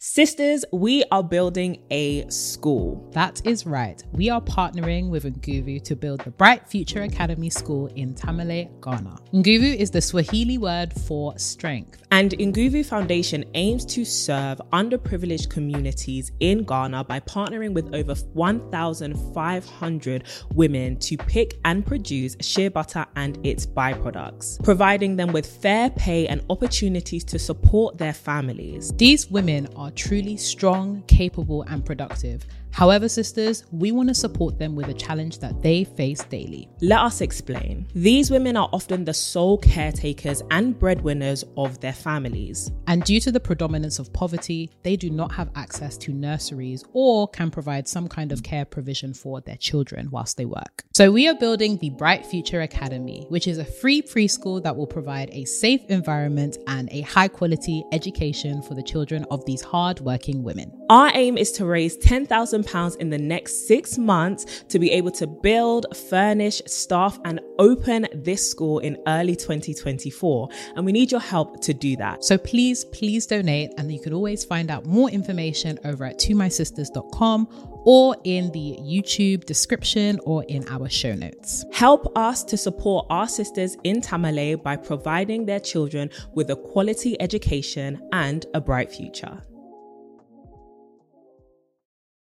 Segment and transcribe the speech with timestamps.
[0.00, 3.10] Sisters, we are building a school.
[3.14, 4.00] That is right.
[4.12, 9.18] We are partnering with Nguvu to build the Bright Future Academy School in Tamale, Ghana.
[9.34, 12.00] Nguvu is the Swahili word for strength.
[12.12, 20.24] And Nguvu Foundation aims to serve underprivileged communities in Ghana by partnering with over 1,500
[20.54, 26.28] women to pick and produce shea butter and its byproducts, providing them with fair pay
[26.28, 28.92] and opportunities to support their families.
[28.92, 32.46] These women are truly strong, capable, and productive.
[32.78, 36.68] However, sisters, we want to support them with a challenge that they face daily.
[36.80, 37.88] Let us explain.
[37.92, 42.70] These women are often the sole caretakers and breadwinners of their families.
[42.86, 47.26] And due to the predominance of poverty, they do not have access to nurseries or
[47.26, 50.84] can provide some kind of care provision for their children whilst they work.
[50.94, 54.86] So, we are building the Bright Future Academy, which is a free preschool that will
[54.86, 59.98] provide a safe environment and a high quality education for the children of these hard
[59.98, 60.72] working women.
[60.90, 65.10] Our aim is to raise 10,000 pounds in the next six months to be able
[65.12, 70.48] to build, furnish, staff, and open this school in early 2024.
[70.76, 72.24] And we need your help to do that.
[72.24, 73.72] So please, please donate.
[73.78, 77.48] And you can always find out more information over at tomysisters.com
[77.84, 81.64] or in the YouTube description or in our show notes.
[81.72, 87.20] Help us to support our sisters in Tamale by providing their children with a quality
[87.20, 89.42] education and a bright future.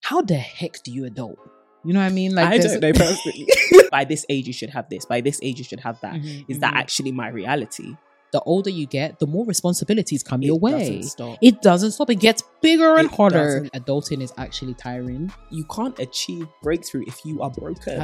[0.01, 1.39] How the heck do you adult?
[1.83, 2.35] You know what I mean?
[2.35, 3.47] Like I don't know personally.
[3.91, 5.05] By this age, you should have this.
[5.05, 6.15] By this age, you should have that.
[6.47, 6.77] Is Mhm, that mhm.
[6.77, 7.95] actually my reality?
[8.33, 10.71] the older you get, the more responsibilities come It your way.
[10.71, 11.37] doesn't stop.
[11.41, 12.09] It doesn't stop.
[12.09, 13.35] It gets bigger and It harder.
[13.69, 13.73] doesn't.
[13.73, 15.29] Adulting is actually tiring.
[15.49, 17.99] You can't achieve breakthrough if you are broken.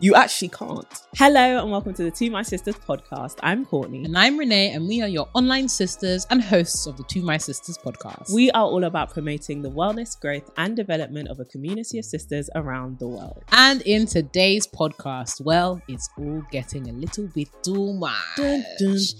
[0.00, 0.86] You actually can't.
[1.16, 3.36] Hello and welcome to the To My Sisters podcast.
[3.42, 4.04] I'm Courtney.
[4.04, 7.38] and I'm Renee, and we are your online sisters and hosts of the To My
[7.38, 8.30] Sisters podcast.
[8.34, 12.50] We are all about promoting the wellness, growth, and development of a community of sisters
[12.54, 13.44] around the world.
[13.52, 18.12] and in today's podcast, well, it's all getting a little bit too much.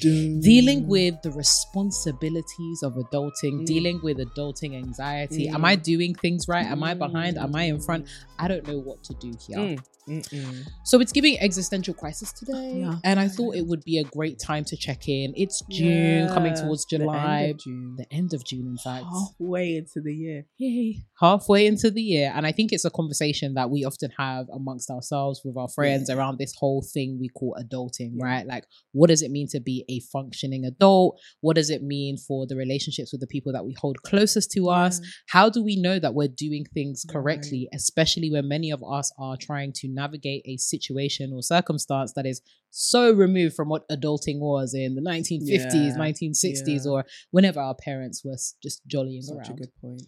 [0.01, 3.67] Dealing with the responsibilities of adulting, Mm.
[3.67, 5.49] dealing with adulting anxiety.
[5.49, 5.67] Am Mm.
[5.67, 6.67] I doing things right?
[6.67, 7.39] Am I behind?
[7.39, 8.07] Am I in front?
[8.39, 9.79] I don't know what to do here.
[10.07, 10.64] Mm.
[10.85, 12.81] So it's giving existential crisis today.
[12.81, 12.97] Yeah.
[13.05, 15.33] And I thought it would be a great time to check in.
[15.37, 17.55] It's June, coming Yeah, towards the end of July.
[17.59, 17.95] June.
[17.97, 19.05] The end of June, in fact.
[19.11, 20.47] Halfway into the year.
[20.59, 21.05] Yay.
[21.21, 22.33] Halfway into the year.
[22.35, 26.09] And I think it's a conversation that we often have amongst ourselves with our friends
[26.09, 26.17] Yeah.
[26.17, 28.47] around this whole thing we call adulting, right?
[28.47, 31.19] Like, what does it mean to be a functioning adult?
[31.41, 34.69] What does it mean for the relationships with the people that we hold closest to
[34.69, 35.01] us?
[35.29, 39.37] How do we know that we're doing things correctly, especially when many of us are
[39.41, 44.75] trying to navigate a situation or circumstance that is so removed from what adulting was
[44.75, 46.91] in the 1950s, Yeah, 1960s, yeah.
[46.91, 49.51] or whenever our parents were just jollying Such around.
[49.51, 50.03] a good point.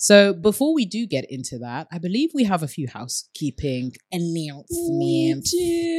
[0.00, 5.52] So before we do get into that, I believe we have a few housekeeping announcements.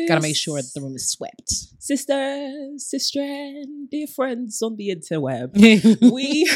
[0.08, 1.50] Gotta make sure the room is swept.
[1.80, 5.52] Sisters, sister, and dear friends on the interweb.
[6.14, 6.48] we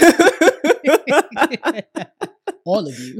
[2.65, 3.19] All of you.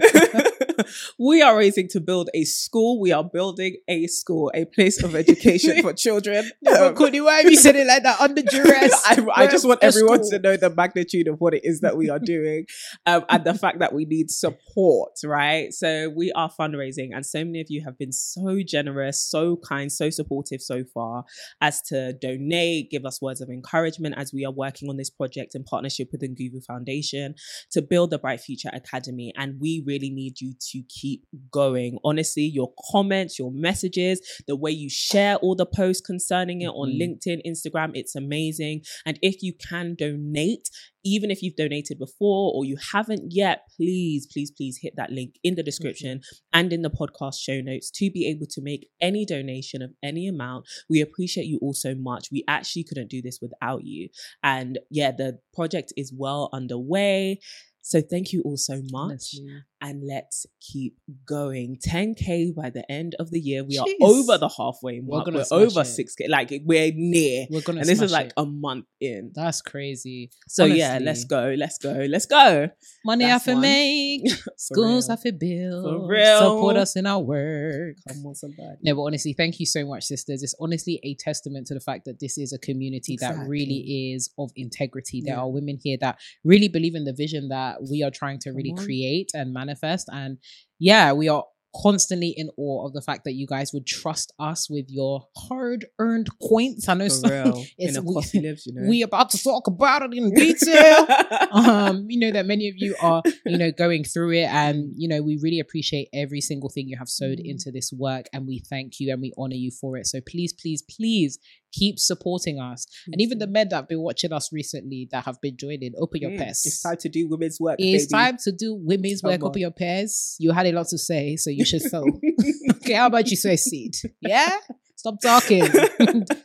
[1.19, 2.99] we are raising to build a school.
[2.99, 6.49] We are building a school, a place of education for children.
[6.73, 8.99] Um, Courtney, why you said it like that under duress?
[9.05, 10.31] I, I just want everyone school.
[10.31, 12.65] to know the magnitude of what it is that we are doing
[13.05, 15.71] um, and the fact that we need support, right?
[15.71, 19.91] So we are fundraising, and so many of you have been so generous, so kind,
[19.91, 21.25] so supportive so far
[21.61, 25.53] as to donate, give us words of encouragement as we are working on this project
[25.53, 27.35] in partnership with the Nguvu Foundation
[27.71, 29.32] to build the Bright Future Academy.
[29.35, 31.97] And we really need you to keep going.
[32.03, 36.93] Honestly, your comments, your messages, the way you share all the posts concerning it on
[36.93, 37.01] Mhm.
[37.01, 38.83] LinkedIn, Instagram, it's amazing.
[39.05, 40.69] And if you can donate,
[41.05, 45.35] even if you've donated before or you haven't yet, please, please, please hit that link
[45.43, 46.21] in the description
[46.53, 50.27] and in the podcast show notes to be able to make any donation of any
[50.27, 50.65] amount.
[50.89, 52.29] We appreciate you all so much.
[52.31, 54.09] We actually couldn't do this without you.
[54.43, 57.39] And yeah, the project is well underway.
[57.85, 59.11] So thank you all so much.
[59.11, 59.61] Honestly.
[59.81, 60.95] and let's keep
[61.25, 61.77] going.
[61.85, 63.61] 10k by the end of the year.
[63.65, 65.25] We are over the halfway We're mark.
[65.25, 65.87] gonna We're, over it.
[65.87, 66.29] 6k.
[66.29, 67.45] Like we're near.
[67.49, 68.33] We're gonna And this is like it.
[68.37, 69.31] a month in.
[69.35, 70.31] That's crazy.
[70.47, 71.53] So yeah, let's go.
[71.57, 71.91] Let's go.
[72.09, 72.69] Let's go.
[73.05, 74.21] Money That's I fi make,
[74.57, 76.39] schools I fi build, For real.
[76.39, 77.97] support us in our work.
[78.07, 78.77] Come on, somebody.
[78.81, 80.41] No, but honestly, thank you so much, sisters.
[80.41, 84.29] It's honestly a testament to the fact that this is a community that really is
[84.39, 85.21] of integrity.
[85.21, 85.41] There Yeah.
[85.41, 88.71] are women here that really believe in the vision that we are trying to really
[88.77, 88.83] on.
[88.83, 90.07] create and manifest.
[90.11, 90.37] And
[90.79, 91.43] yeah, we are
[91.81, 95.87] constantly in awe of the fact that you guys would trust us with your hard
[95.97, 96.87] earned coins.
[96.87, 97.65] I know For real.
[97.79, 98.87] it's- a we- lives, you know.
[98.87, 101.07] we about to talk about it in detail.
[101.51, 105.07] um, you know that many of you are, you know, going through it, and you
[105.07, 107.45] know we really appreciate every single thing you have sewed Mm.
[107.49, 110.05] into this work, and we thank you and we honor you for it.
[110.05, 111.39] So please, please, please
[111.73, 115.41] keep supporting us, and even the men that have been watching us recently that have
[115.41, 116.61] been joining, open your Mm, pairs.
[116.65, 117.75] It's time to do women's work.
[117.79, 118.23] It's baby.
[118.23, 119.41] time to do women's Come work.
[119.43, 119.47] on.
[119.49, 120.35] Open your pairs.
[120.39, 122.05] You had a lot to say, so you should sow.
[122.77, 123.95] okay, how about you sow a seed?
[124.21, 124.57] Yeah.
[124.95, 125.59] Stop talking.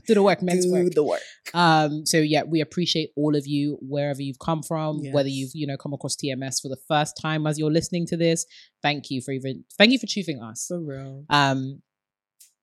[0.08, 0.92] do the work, men's do work.
[0.92, 1.20] the work.
[1.54, 5.64] Um, so yeah, we appreciate all of you wherever you've come from, whether you've you
[5.64, 8.44] know come across TMS for the first time as you're listening to this.
[8.82, 10.64] Thank you for even thank you for choosing us.
[10.66, 11.24] For real.
[11.30, 11.82] Um,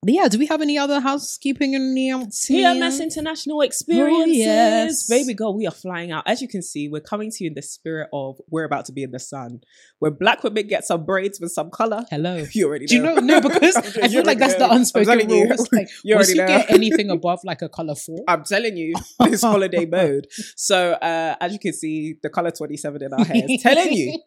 [0.04, 2.48] yeah, do we have any other housekeeping announcements?
[2.48, 4.36] TMS International Experiences.
[4.46, 5.08] Oh, yes.
[5.08, 6.24] Baby girl, we are flying out.
[6.26, 8.92] As you can see, we're coming to you in the spirit of we're about to
[8.92, 9.60] be in the sun.
[9.98, 12.44] When black women get some braids with some color, Hello.
[12.52, 12.88] you already know.
[12.88, 13.14] Do you know?
[13.14, 14.74] No, because I you feel like that's the know.
[14.74, 15.42] Unspoken you.
[15.44, 15.52] rule.
[15.52, 16.62] It's like You once already you know.
[16.62, 20.26] get anything above like a color four, I'm telling you, it's holiday mode.
[20.56, 24.18] So, uh, as you can see, the color 27 in our hair is telling you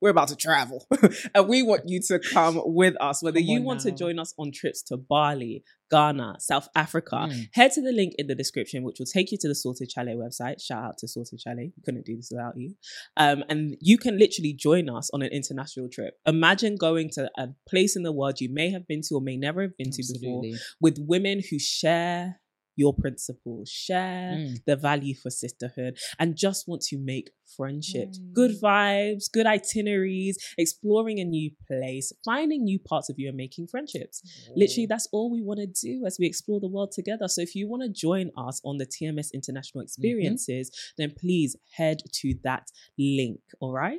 [0.00, 0.86] we're about to travel.
[1.34, 4.34] and we want you to come with us, whether Come you want to join us
[4.38, 7.16] on trips to Bali, Ghana, South Africa.
[7.16, 7.48] Mm.
[7.54, 10.16] Head to the link in the description, which will take you to the Sorted Chale
[10.16, 10.62] website.
[10.62, 11.56] Shout out to Sorted Chale.
[11.56, 12.74] We couldn't do this without you.
[13.16, 16.14] Um, and you can literally join us on an international trip.
[16.26, 19.36] Imagine going to a place in the world you may have been to or may
[19.36, 20.42] never have been to before
[20.80, 22.40] with women who share
[22.78, 24.64] your principles, share Mm.
[24.64, 28.18] the value for sisterhood, and just want to make friendships.
[28.18, 28.32] Mm.
[28.40, 33.66] Good vibes, good itineraries, exploring a new place, finding new parts of you and making
[33.66, 34.22] friendships.
[34.54, 37.26] Literally, that's all we want to do as we explore the world together.
[37.26, 41.98] So if you want to join us on the TMS International Experiences, then please head
[42.20, 43.40] to that link.
[43.60, 43.98] All right.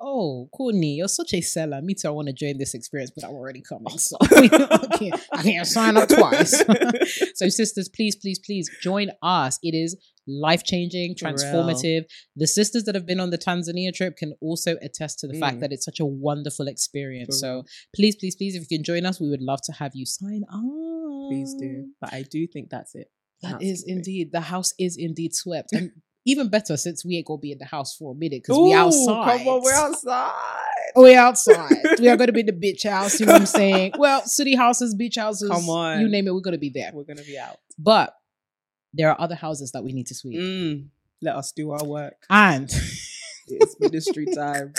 [0.00, 1.80] Oh, Courtney, you're such a seller.
[1.80, 2.08] Me too.
[2.08, 3.96] I want to join this experience, but I'm already coming.
[3.98, 4.26] So I
[4.98, 6.62] can't, I can't sign up twice.
[7.34, 9.58] so, sisters, please, please, please join us.
[9.62, 9.96] It is
[10.26, 12.04] life changing, transformative.
[12.36, 15.58] The sisters that have been on the Tanzania trip can also attest to the fact
[15.58, 15.60] Mm.
[15.60, 17.38] that it's such a wonderful experience.
[17.40, 17.62] So,
[17.94, 20.42] please, please, please, if you can join us, we would love to have you sign
[20.52, 20.60] up.
[21.30, 21.86] Please do.
[22.00, 23.08] But I do think that's it.
[23.42, 25.90] That is indeed the house is indeed swept, and
[26.26, 28.72] even better since we ain't gonna be in the house for a minute because we
[28.72, 29.38] outside.
[29.38, 30.32] Come on, we're outside.
[30.96, 31.72] We're outside.
[31.98, 33.18] we are to be in the beach house.
[33.20, 33.92] You know what I'm saying?
[33.98, 35.50] Well, city houses, beach houses.
[35.50, 36.00] Come on.
[36.00, 36.90] You name it, we're going to be there.
[36.94, 37.56] We're gonna be out.
[37.78, 38.14] But
[38.92, 40.38] there are other houses that we need to sweep.
[40.38, 40.86] Mm,
[41.20, 42.14] let us do our work.
[42.30, 42.70] And
[43.46, 44.72] It's ministry time.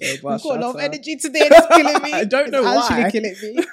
[0.00, 1.40] we've got a lot of energy today.
[1.52, 2.12] It's killing me.
[2.14, 3.00] I don't know It's why.
[3.02, 3.64] actually killing me.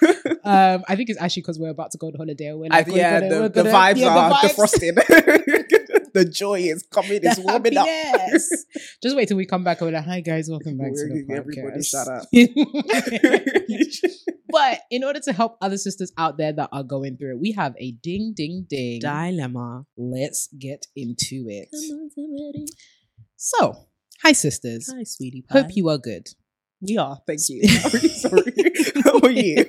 [0.43, 2.51] Um, I think it's actually because we're about to go on holiday.
[2.53, 5.80] We're I, like, we're yeah, gonna- the, we're gonna- vibes yeah, are the, vibes.
[6.13, 7.19] The joy is coming.
[7.23, 7.87] It's The warming up.
[7.87, 8.65] happiness.
[9.03, 11.23] Just wait till we come back and we're like, hi guys, welcome back to the
[11.23, 11.37] podcast.
[11.37, 12.25] everybody shut up.
[14.49, 17.51] but in order to help other sisters out there that are going through it, we
[17.53, 18.99] have a ding, ding, ding.
[19.01, 19.85] Dilemma.
[19.97, 21.69] Let's get into it.
[21.71, 22.65] Come on, somebody.
[23.37, 23.75] So,
[24.21, 24.91] hi sisters.
[24.95, 25.61] Hi, sweetie pie.
[25.61, 26.27] Hope you are good.
[26.81, 27.19] We are.
[27.27, 27.63] Thank you.
[27.67, 28.53] Sorry.
[29.03, 29.65] How are you?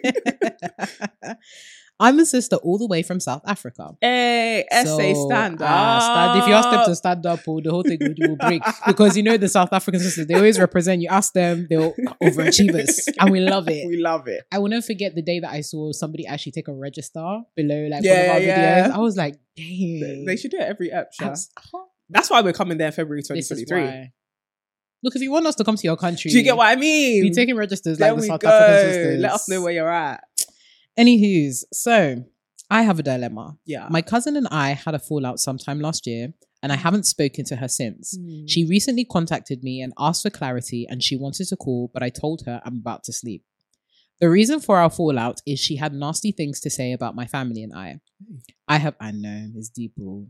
[2.00, 3.90] I'm a sister all the way from South Africa.
[4.00, 5.70] Hey, essay So, stand up.
[5.70, 8.36] uh, stand, if you ask them to stand up, oh, the whole thing will, will
[8.36, 8.60] break.
[8.86, 11.08] Because you know the South African sisters, they always represent you.
[11.08, 13.86] Ask them, they'll overachieve us, and we love it.
[13.86, 14.42] We love it.
[14.50, 17.86] I will never forget the day that I saw somebody actually take a register below
[17.88, 18.88] like Yeah, one of our yeah.
[18.88, 18.90] videos.
[18.94, 20.24] I was like, dang.
[20.26, 21.08] they should do it every app.
[21.20, 21.50] Abs-
[22.10, 23.80] That's why we're coming there February This is 2023.
[23.80, 24.12] why.
[25.04, 26.76] Look, if you want us to come to your country, Do you get what I
[26.76, 27.22] mean?
[27.24, 28.48] be taking registers there like the South go.
[28.48, 29.20] African sisters.
[29.20, 30.22] Let us know where you're at.
[30.98, 32.24] Anywho's, so
[32.70, 33.58] I have a dilemma.
[33.64, 33.88] Yeah.
[33.90, 37.56] My cousin and I had a fallout sometime last year, and I haven't spoken to
[37.56, 38.16] her since.
[38.16, 38.46] Hmm.
[38.46, 42.08] She recently contacted me and asked for clarity, and she wanted to call, but I
[42.08, 43.44] told her I'm about to sleep.
[44.20, 47.62] The reason for our fallout is she had nasty things to say about my family
[47.64, 48.00] and I.
[48.68, 49.94] I have, I know, it's deep.
[49.98, 50.28] ooh.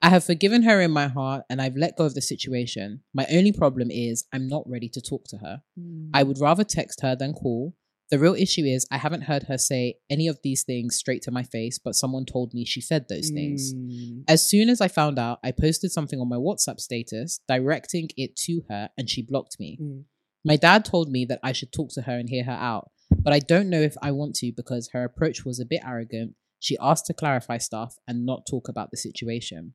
[0.00, 3.02] I have forgiven her in my heart and I've let go of the situation.
[3.12, 5.62] My only problem is I'm not ready to talk to her.
[5.78, 6.08] Hmm.
[6.14, 7.74] I would rather text her than call.
[8.10, 11.32] The real issue is I haven't heard her say any of these things straight to
[11.32, 13.72] my face, but someone told me she said those things.
[13.72, 14.20] Hmm.
[14.28, 18.36] As soon as I found out, I posted something on my WhatsApp status directing it
[18.44, 19.78] to her and she blocked me.
[19.82, 20.04] Mm.
[20.44, 23.32] My dad told me that I should talk to her and hear her out, but
[23.32, 26.36] I don't know if I want to because her approach was a bit arrogant.
[26.60, 29.74] She asked to clarify stuff and not talk about the situation.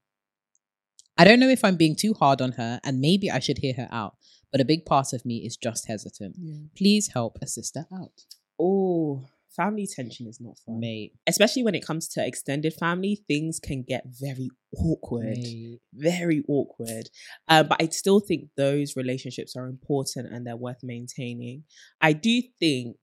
[1.17, 3.73] I don't know if I'm being too hard on her and maybe I should hear
[3.73, 4.15] her out,
[4.51, 6.35] but a big part of me is just hesitant.
[6.75, 8.25] Please help a sister out.
[8.59, 10.79] Oh, family tension is not fun.
[10.79, 11.13] Mate.
[11.27, 15.37] Especially when it comes to extended family, things can get very awkward.
[15.37, 15.79] Mate.
[15.93, 17.09] Very awkward.
[17.47, 21.63] Uh, but I still think those relationships are important and they're worth maintaining.
[21.99, 22.97] I do think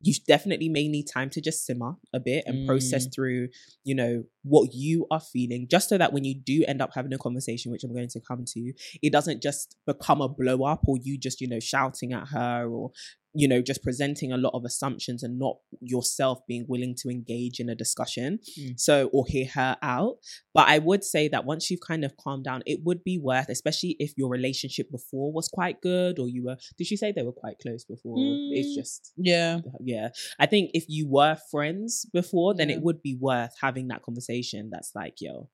[0.00, 3.14] you definitely may need time to just simmer a bit and process mm.
[3.14, 3.48] through,
[3.84, 7.12] you know, what you are feeling, just so that when you do end up having
[7.12, 10.82] a conversation, which I'm going to come to, it doesn't just become a blow up
[10.86, 12.92] or you just, you know, shouting at her or,
[13.40, 17.56] you know, just presenting a lot of assumptions and not yourself being willing to engage
[17.62, 18.30] in a discussion.
[18.58, 18.72] Mm.
[18.86, 20.14] So, or hear her out.
[20.56, 23.48] But I would say that once you've kind of calmed down, it would be worth,
[23.48, 27.22] especially if your relationship before was quite good or you were, did she say they
[27.22, 28.16] were quite close before?
[28.18, 28.74] It's Mm.
[28.80, 29.60] just, Yeah.
[29.92, 32.76] yeah i think if you were friends before then Yeah.
[32.76, 35.48] it would be worth having that conversation that's like yo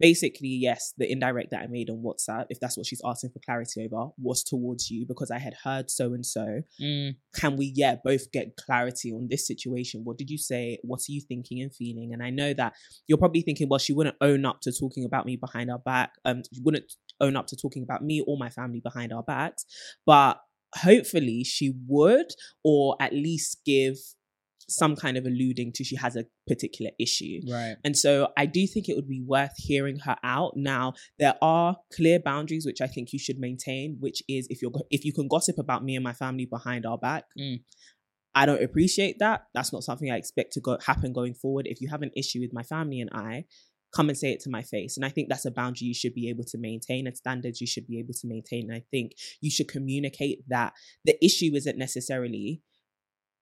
[0.00, 3.40] basically yes the indirect that i made on whatsapp if that's what she's asking for
[3.44, 6.62] clarity over was towards you because i had heard so and so.
[6.80, 7.16] Mm.
[7.34, 10.02] can we yeah both get clarity on this situation?
[10.04, 10.78] What did you say?
[10.82, 12.10] What are you thinking and feeling?
[12.12, 12.74] And i know that
[13.06, 16.12] you're probably thinking well she wouldn't own up to talking about me behind our back
[16.24, 19.64] um she wouldn't own up to talking about me or my family behind our backs
[20.06, 20.40] but
[20.76, 22.26] hopefully she would
[22.62, 23.96] or at least give
[24.68, 27.76] some kind of alluding to she has a particular issue Right.
[27.84, 30.52] and so I do think it would be worth hearing her out.
[30.56, 34.72] Now, there are clear boundaries which I think you should maintain, which is if you're
[34.90, 37.60] if you can gossip about me and my family behind our back, Mm.
[38.34, 39.46] I don't appreciate that.
[39.54, 41.66] That's not something I expect to go happen going forward.
[41.66, 43.46] If you have an issue with my family and I,
[43.96, 44.96] come and say it to my face.
[44.96, 47.66] And I think that's a boundary you should be able to maintain and standards you
[47.66, 48.64] should be able to maintain.
[48.68, 52.60] And I think you should communicate that the issue isn't necessarily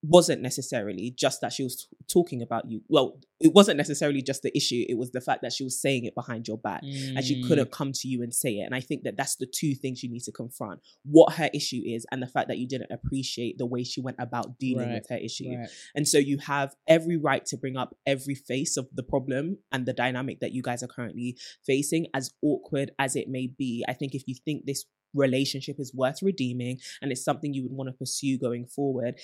[0.03, 2.81] wasn't necessarily just that she was t- talking about you.
[2.89, 4.85] Well, it wasn't necessarily just the issue.
[4.89, 7.49] It was the fact that she was saying it behind your back and she Mm.
[7.49, 8.65] couldn't come to you and say it.
[8.65, 11.83] And I think that that's the two things you need to confront: what her issue
[11.85, 14.95] is, and the fact that you didn't appreciate the way she went about dealing Right,
[15.01, 15.51] with her issue.
[15.57, 15.69] Right.
[15.95, 19.87] And so you have every right to bring up every face of the problem and
[19.87, 23.85] the dynamic that you guys are currently facing, as awkward as it may be.
[23.89, 24.85] I think if you think this
[25.15, 29.15] relationship is worth redeeming and it's something you would want to pursue going forward.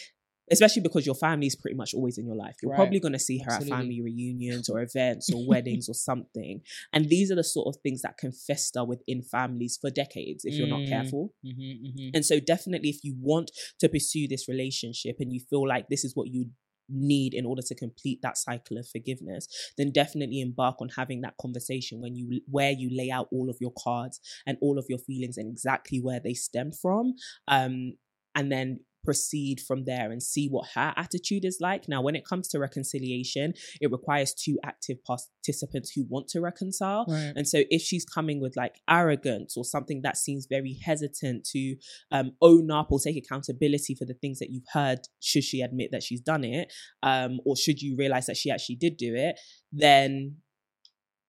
[0.51, 2.57] Especially because your family is pretty much always in your life.
[2.63, 2.77] You're Right.
[2.77, 3.73] probably going to see her Absolutely.
[3.73, 6.63] at family reunions or events or weddings or something.
[6.93, 10.59] And these are the sort of things that can fester within families for decades if
[10.59, 10.89] you're not Mm.
[10.89, 11.33] careful.
[11.47, 12.09] Mm-hmm, mm-hmm.
[12.15, 16.05] And so, definitely, if you want to pursue this relationship and you feel like this
[16.05, 16.51] is what you
[16.89, 19.47] need in order to complete that cycle of forgiveness,
[19.79, 23.57] then definitely embark on having that conversation when you where you lay out all of
[23.61, 27.15] your cards and all of your feelings and exactly where they stem from,
[27.49, 27.95] um,
[28.35, 31.89] and then proceed from there and see what her attitude is like.
[31.89, 37.05] Now, when it comes to reconciliation, it requires two active participants who want to reconcile.
[37.09, 37.33] Right.
[37.35, 41.77] And so if she's coming with like arrogance or something that seems very hesitant to
[42.11, 45.91] um, own up or take accountability for the things that you've heard, should she admit
[45.93, 49.39] that she's done it, um, or should you realize that she actually did do it,
[49.73, 50.37] then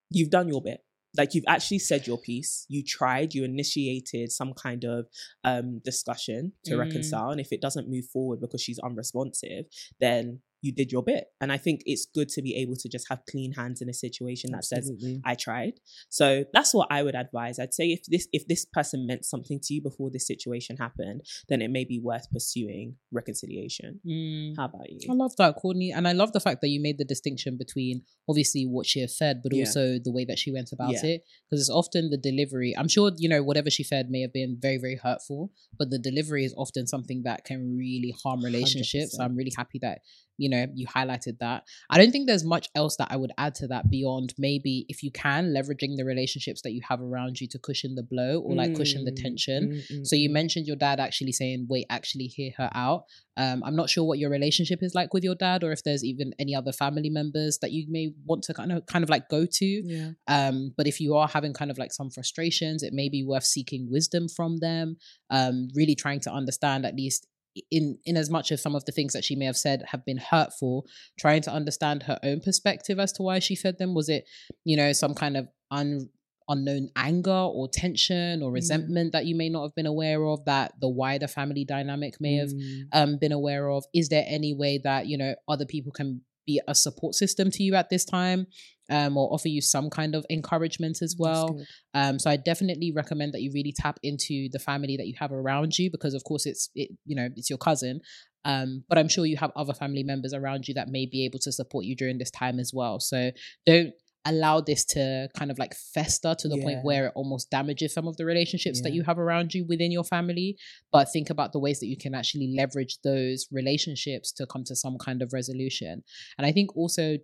[0.09, 0.79] you've done your bit.
[1.17, 5.07] Like you've actually said your piece, you tried, you initiated some kind of
[5.43, 6.79] um, discussion to Mm.
[6.79, 7.29] reconcile.
[7.29, 9.65] And if it doesn't move forward because she's unresponsive,
[9.99, 11.25] then you did your bit.
[11.41, 13.93] And I think it's good to be able to just have clean hands in a
[13.93, 14.91] situation that says,
[15.25, 15.73] I tried.
[16.09, 17.59] So that's what I would advise.
[17.59, 21.21] I'd say if this if this person meant something to you before this situation happened,
[21.49, 23.99] then it may be worth pursuing reconciliation.
[24.07, 24.53] Mm.
[24.57, 24.99] How about you?
[25.09, 25.91] I love that, Courtney.
[25.91, 29.17] And I love the fact that you made the distinction between obviously what she has
[29.17, 29.61] said, but Yeah.
[29.65, 31.05] also the way that she went about Yeah.
[31.05, 31.23] it.
[31.49, 32.73] Because it's often the delivery.
[32.77, 35.99] I'm sure, you know, whatever she said may have been very, very hurtful, but the
[35.99, 39.17] delivery is often something that can really harm relationships.
[39.17, 39.99] So I'm really happy that,
[40.37, 41.63] you know, you highlighted that.
[41.89, 45.03] I don't think there's much else that I would add to that beyond maybe if
[45.03, 48.55] you can, leveraging the relationships that you have around you to cushion the blow or
[48.55, 49.69] like cushion the Mm, tension.
[49.69, 50.33] mm, mm, So you mm.
[50.33, 53.03] mentioned your dad actually saying, "Wait, actually hear her out."
[53.37, 56.03] Um, I'm not sure what your relationship is like with your dad, or if there's
[56.03, 59.27] even any other family members that you may want to kind of kind of like
[59.29, 59.65] go to.
[59.65, 60.11] yeah.
[60.27, 63.43] Um, but if you are having kind of like some frustrations, it may be worth
[63.45, 64.97] seeking wisdom from them.
[65.29, 67.27] Um, really trying to understand at least
[67.71, 70.03] in in as much as some of the things that she may have said have
[70.05, 70.85] been hurtful,
[71.19, 73.93] trying to understand her own perspective as to why she said them.
[73.93, 74.25] Was it,
[74.63, 76.09] you know, some kind of un
[76.49, 78.55] unknown anger or tension or Yeah.
[78.55, 82.35] resentment that you may not have been aware of that the wider family dynamic may
[82.35, 85.93] have Mm, um been aware of is there any way that you know other people
[85.93, 88.47] can be a support system to you at this time
[88.89, 91.59] um, or offer you some kind of encouragement as well.
[91.93, 95.31] Um, so I definitely recommend that you really tap into the family that you have
[95.31, 98.01] around you because, of course, it's it you know it's your cousin,
[98.45, 101.39] um, but I'm sure you have other family members around you that may be able
[101.39, 102.99] to support you during this time as well.
[102.99, 103.31] So
[103.65, 103.93] don't
[104.25, 106.63] allow this to kind of like fester to the yeah.
[106.63, 108.89] point where it almost damages some of the relationships yeah.
[108.89, 110.57] that you have around you within your family.
[110.91, 114.75] But think about the ways that you can actually leverage those relationships to come to
[114.75, 116.03] some kind of resolution.
[116.37, 117.17] And I think also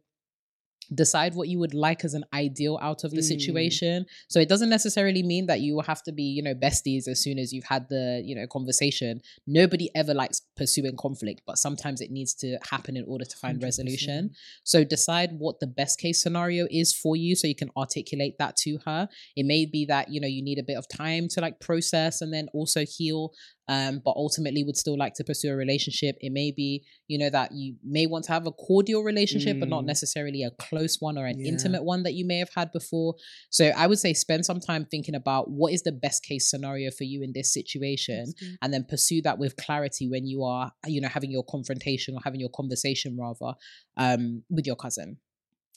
[0.93, 3.24] decide what you would like as an ideal out of the mm.
[3.24, 4.05] situation.
[4.27, 7.38] So it doesn't necessarily mean that you have to be, you know, besties as soon
[7.38, 9.22] as you've had the, you know, conversation.
[9.46, 13.60] Nobody ever likes pursuing conflict, but sometimes it needs to happen in order to find
[13.60, 13.63] 100%.
[13.63, 14.31] resolution.
[14.63, 18.55] So decide what the best case scenario is for you so you can articulate that
[18.58, 19.08] to her.
[19.36, 22.22] It may be that, you know, you need a bit of time to like process
[22.22, 23.34] and then also heal
[23.70, 26.18] um, but ultimately would still like to pursue a relationship.
[26.20, 29.60] It may be, you know, that you may want to have a cordial relationship, mm.
[29.60, 29.88] but not mm.
[29.88, 31.50] necessarily a close one or an yeah.
[31.50, 33.14] intimate one that you may have had before.
[33.52, 36.90] So I would say spend some time thinking about what is the best case scenario
[36.90, 38.34] for you in this situation,
[38.64, 42.22] and then pursue that with clarity when you are, you know, having your confrontation or
[42.24, 43.54] having your conversation rather
[43.98, 45.18] um, with your cousin.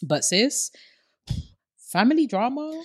[0.02, 0.70] But sis,
[1.92, 2.82] family drama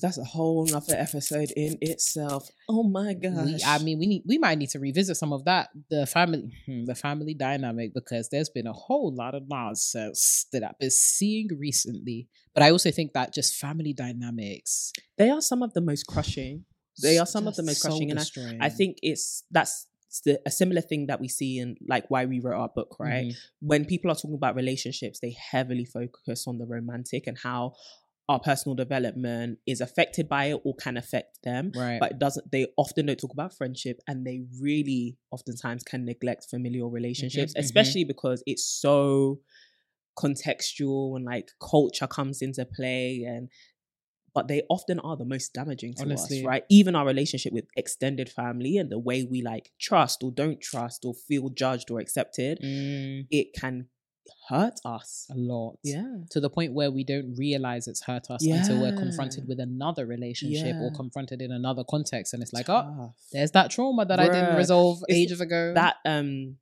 [0.00, 2.48] that's a whole nother episode in itself.
[2.68, 3.46] Oh my gosh.
[3.46, 6.52] We, I mean, we need we might need to revisit some of that, the family
[6.66, 10.90] hmm, the family dynamic, because there's been a whole lot of nonsense that I've been
[10.90, 12.28] seeing recently.
[12.54, 14.92] But I also think that just family dynamics.
[15.16, 16.64] They are some of the most crushing.
[17.00, 18.08] They are some of the most so crushing.
[18.08, 18.48] Destroying.
[18.54, 19.86] And I, I think it's that's
[20.24, 23.26] the, a similar thing that we see in like why we wrote our book, right?
[23.26, 23.66] Mm-hmm.
[23.66, 27.74] When people are talking about relationships, they heavily focus on the romantic and how
[28.28, 31.72] our personal development is affected by it or can affect them.
[31.74, 31.98] Right.
[31.98, 36.46] But it doesn't they often don't talk about friendship and they really oftentimes can neglect
[36.50, 38.08] familial relationships, mm-hmm, especially mm-hmm.
[38.08, 39.40] because it's so
[40.18, 43.48] contextual and like culture comes into play and
[44.34, 46.40] but they often are the most damaging to Honestly.
[46.40, 46.62] us, right?
[46.68, 51.04] Even our relationship with extended family and the way we like trust or don't trust
[51.04, 53.26] or feel judged or accepted, mm.
[53.30, 53.88] it can
[54.48, 55.78] hurt us a lot.
[55.82, 56.18] Yeah.
[56.30, 58.56] To the point where we don't realize it's hurt us yeah.
[58.56, 60.80] until we're confronted with another relationship yeah.
[60.80, 62.34] or confronted in another context.
[62.34, 62.86] And it's like, oh, Tough.
[62.98, 64.30] oh, there's that trauma that Bruh.
[64.30, 65.74] I didn't resolve it's ages ago.
[65.74, 66.56] That um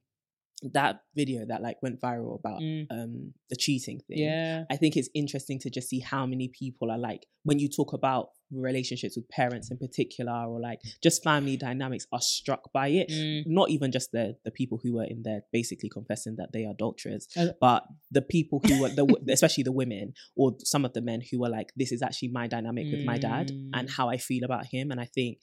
[0.63, 2.87] that video that like went viral about mm.
[2.91, 4.19] um the cheating thing.
[4.19, 4.65] Yeah.
[4.71, 7.93] I think it's interesting to just see how many people are like when you talk
[7.93, 13.11] about relationships with parents in particular or like just family dynamics are struck by it.
[13.11, 13.45] Mm.
[13.47, 16.73] Not even just the the people who were in there basically confessing that they are
[16.73, 21.03] adulterers, uh, but the people who were the especially the women or some of the
[21.03, 22.93] men who were like, This is actually my dynamic mm.
[22.93, 23.91] with my dad and mm.
[23.91, 24.91] how I feel about him.
[24.91, 25.39] And I think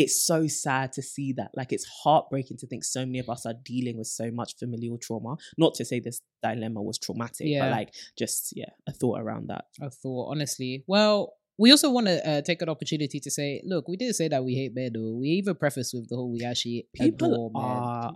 [0.00, 1.50] it's so sad to see that.
[1.54, 4.96] Like it's heartbreaking to think so many of us are dealing with so much familial
[4.96, 5.36] trauma.
[5.58, 7.64] Not to say this dilemma was traumatic, yeah.
[7.64, 9.66] but like just yeah, a thought around that.
[9.80, 10.84] A thought, honestly.
[10.86, 14.28] Well, we also want to uh, take an opportunity to say, look, we didn't say
[14.28, 15.18] that we hate men, though.
[15.20, 18.12] We even preface with the whole we actually people are.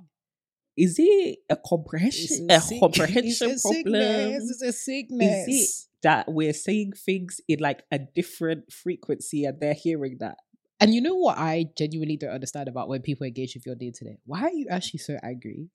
[0.78, 2.46] Is it a comprehension?
[2.50, 3.92] A, a comprehension it's a problem?
[3.92, 4.50] Sickness.
[4.50, 5.48] It's a sickness.
[5.48, 10.38] Is it that we're saying things in like a different frequency and they're hearing that?
[10.80, 13.92] And you know what I genuinely don't understand about when people engage with your day
[13.94, 14.18] today?
[14.26, 15.68] Why are you actually so angry?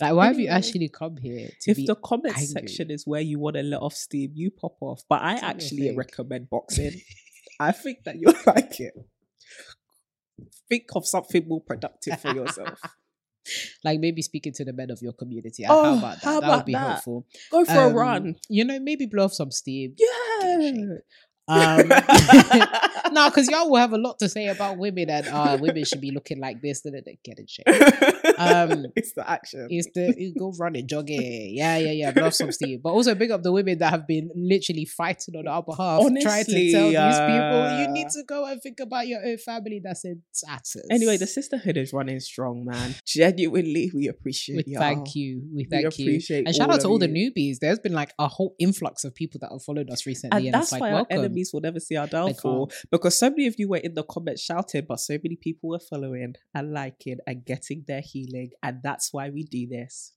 [0.00, 1.50] Like, why have you actually come here?
[1.66, 2.46] if the comment angry?
[2.46, 5.02] section is where you want to let off steam, you pop off.
[5.08, 7.00] But I actually recommend boxing.
[7.60, 8.94] I think that you'll like it.
[10.70, 12.80] Think of something more productive for yourself.
[13.84, 15.64] like maybe speaking to the men of your community.
[15.68, 16.24] Oh, how about that?
[16.24, 16.78] How about that would be that?
[16.78, 17.26] helpful.
[17.50, 18.36] Go for um, a run.
[18.48, 19.94] You know, maybe blow off some steam.
[19.98, 20.96] Yeah.
[21.50, 21.88] Um,
[23.12, 26.00] no, because y'all will have a lot to say about women and uh, women should
[26.00, 26.82] be looking like this.
[26.82, 27.66] Then they get in shape.
[28.38, 29.66] Um, it's the action.
[29.70, 31.54] It's the it go running, jogging.
[31.54, 32.12] Yeah, yeah, yeah.
[32.16, 35.48] Love some Steve, but also big up the women that have been literally fighting on
[35.48, 38.80] our behalf, Honestly, trying to tell uh, these people you need to go and think
[38.80, 40.86] about your own family that's in tatters.
[40.90, 42.94] Anyway, the sisterhood is running strong, man.
[43.06, 44.64] Genuinely, we appreciate.
[44.66, 44.80] We y'all.
[44.80, 45.42] thank you.
[45.54, 46.42] We thank we you.
[46.46, 47.58] And shout out to all the newbies.
[47.60, 50.54] There's been like a whole influx of people that have followed us recently, and, and
[50.54, 51.22] that's like, why welcome.
[51.40, 52.70] Enemies will never see our downfall.
[52.90, 55.80] because so many of you were in the comments shouting, but so many people were
[55.80, 60.12] following and liking and getting their healing, and that's why we do this.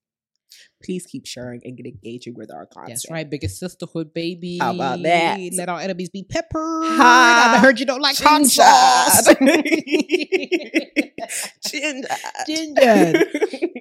[0.84, 2.90] Please keep sharing and get engaging with our content.
[2.90, 4.58] That's right, biggest sisterhood, baby.
[4.60, 5.40] How about that?
[5.56, 6.86] Let our enemies be peppered.
[6.86, 7.56] Hi.
[7.56, 9.28] I heard you don't like hot sauce.
[11.66, 12.08] Ginger.
[12.46, 13.26] Ginger.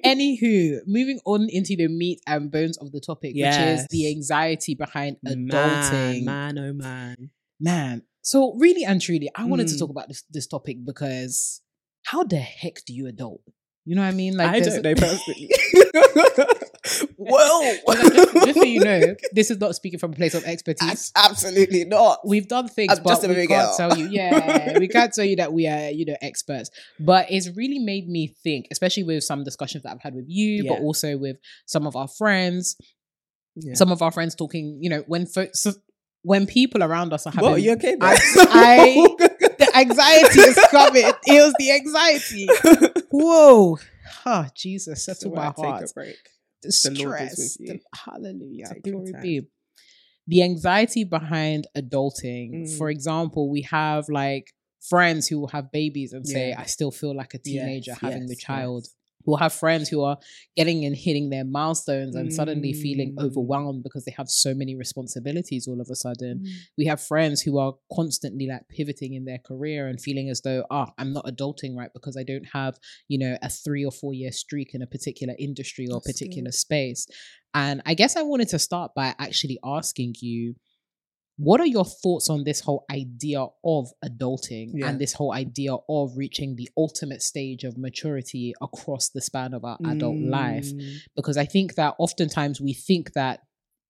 [0.05, 3.57] Anywho, moving on into the meat and bones of the topic, yes.
[3.57, 6.23] which is the anxiety behind adulting.
[6.23, 7.29] Man, man oh man.
[7.59, 8.03] Man.
[8.21, 9.73] So really and truly, I wanted mm.
[9.73, 11.61] to talk about this this topic because
[12.03, 13.41] how the heck do you adult?
[13.85, 14.37] You know what I mean?
[14.37, 15.49] Like I don't know personally.
[17.17, 21.11] well, just, just so you know, this is not speaking from a place of expertise.
[21.15, 22.19] absolutely not.
[22.25, 23.75] We've done things, I'm but we can't girl.
[23.77, 24.07] tell you.
[24.09, 26.69] Yeah, we can't tell you that we are, you know, experts.
[26.99, 30.65] But it's really made me think, especially with some discussions that I've had with you,
[30.67, 32.77] but also with some of our friends.
[33.55, 33.75] Yeah.
[33.75, 35.67] Some of our friends talking, you know, when folks,
[36.23, 37.95] when people around us are having What, are you okay?
[38.01, 38.17] I-
[39.19, 39.29] I-
[39.75, 41.05] anxiety is coming.
[41.25, 42.47] It was the anxiety.
[43.11, 43.77] Whoa.
[44.25, 45.83] Oh, Jesus, settle my Take heart.
[45.89, 46.15] a break.
[46.61, 47.57] The The Lord is with stress.
[47.57, 48.65] the- hallelujah.
[48.73, 49.41] Take Glory be.
[50.27, 52.53] The anxiety behind adulting.
[52.63, 52.77] Mm.
[52.77, 54.53] For example, we have like
[54.89, 58.27] friends who will have babies and say, I still feel like a teenager Yes, having
[58.27, 58.83] the child.
[58.85, 58.95] yes.
[59.25, 60.17] We'll have friends who are
[60.55, 63.23] getting and hitting their milestones and suddenly feeling Mm.
[63.25, 66.47] overwhelmed because they have so many responsibilities all of a sudden Mm.
[66.77, 70.63] we have friends who are constantly like pivoting in their career and feeling as though
[70.71, 74.13] ah i'm not adulting right because i don't have you know a three or four
[74.13, 76.53] year streak in a particular industry or That's particular good.
[76.65, 77.07] space
[77.53, 80.55] and i guess i wanted to start by actually asking you
[81.37, 84.89] what are your thoughts on this whole idea of adulting Yeah.
[84.89, 89.65] and this whole idea of reaching the ultimate stage of maturity across the span of
[89.65, 90.97] our adult life Mm.
[91.15, 93.39] because I think that oftentimes we think that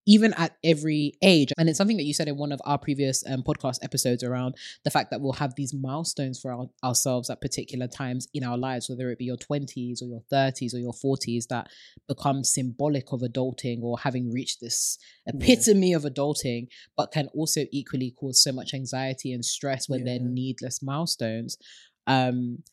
[0.05, 3.23] even at every age, and it's something that you said in one of our previous
[3.29, 7.41] um, podcast episodes around the fact that we'll have these milestones for our, ourselves at
[7.41, 10.93] particular times in our lives, whether it be your 20s or your 30s or your
[10.93, 11.67] 40s, that
[12.07, 18.11] become symbolic of adulting or having reached this epitome of adulting, but can also equally
[18.11, 21.57] cause so much anxiety and stress when they're needless milestones.
[22.07, 22.63] Um,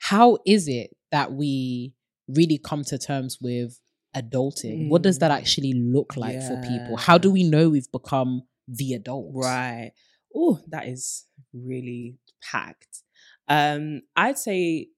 [0.00, 1.94] how is it that we
[2.28, 3.78] really come to terms with
[4.16, 4.88] adulting?
[4.88, 5.36] What does that Mm.
[5.36, 6.96] actually look like for people?
[6.96, 9.32] How do we know we've become the adult?
[9.34, 9.92] Right.
[10.34, 13.02] Oh, that is really packed.
[13.48, 14.88] Um, I'd say,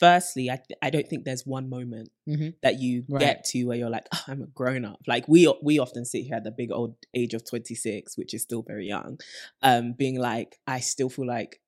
[0.00, 2.54] firstly, I th- I don't think there's one moment Mhm.
[2.62, 3.20] that you Right.
[3.20, 5.00] get to where you're like, oh, I'm a grown up.
[5.06, 8.42] Like we we often sit here at the big old age of 26, which is
[8.42, 9.18] still very young,
[9.62, 11.60] um, being like, I still feel like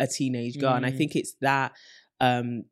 [0.00, 0.96] a teenage girl, and I Mm.
[0.98, 1.72] think it's that.
[2.20, 2.64] Um,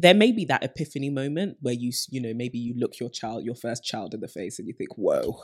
[0.00, 3.44] there may be that epiphany moment where you you know maybe you look your child
[3.44, 5.36] your first child in the face and you think whoa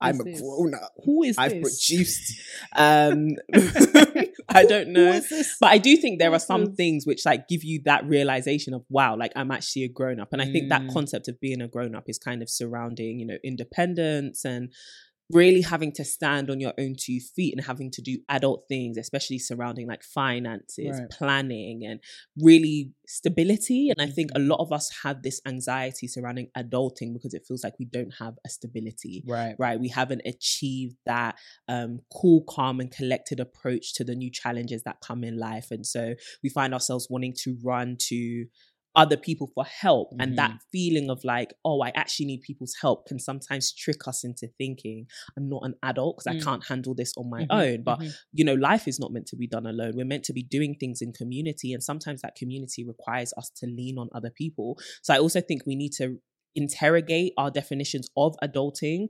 [0.00, 0.40] i'm a this?
[0.40, 1.38] grown up Who is this?
[1.38, 1.86] I've this?
[1.86, 2.40] produced.
[2.74, 3.28] Um,
[4.48, 5.56] I don't know, is this?
[5.60, 8.82] but I do think there are some things which like give you that realization of
[8.88, 10.92] wow, like I'm actually a grown up, and I think that Mm.
[10.92, 14.72] concept of being a grown up is kind of surrounding you know independence and
[15.30, 18.96] really having to stand on your own two feet and having to do adult things
[18.96, 21.10] especially surrounding like finances Right.
[21.10, 22.00] planning and
[22.40, 24.48] really stability and i think a Mhm.
[24.48, 28.34] lot of us have this anxiety surrounding adulting because it feels like we don't have
[28.46, 29.54] a stability right.
[29.58, 31.36] right we haven't achieved that
[31.68, 35.84] um, cool calm and collected approach to the new challenges that come in life and
[35.86, 38.46] so we find ourselves wanting to run to
[38.98, 43.06] other people for help and that feeling of like oh i actually need people's help
[43.06, 45.06] can sometimes trick us into thinking
[45.36, 46.40] i'm not an adult because Mm.
[46.40, 48.12] i can't handle this on my Mhm, own but mhm.
[48.32, 50.74] you know life is not meant to be done alone we're meant to be doing
[50.74, 55.14] things in community and sometimes that community requires us to lean on other people so
[55.14, 56.18] i also think we need to
[56.56, 59.06] interrogate our definitions of adulting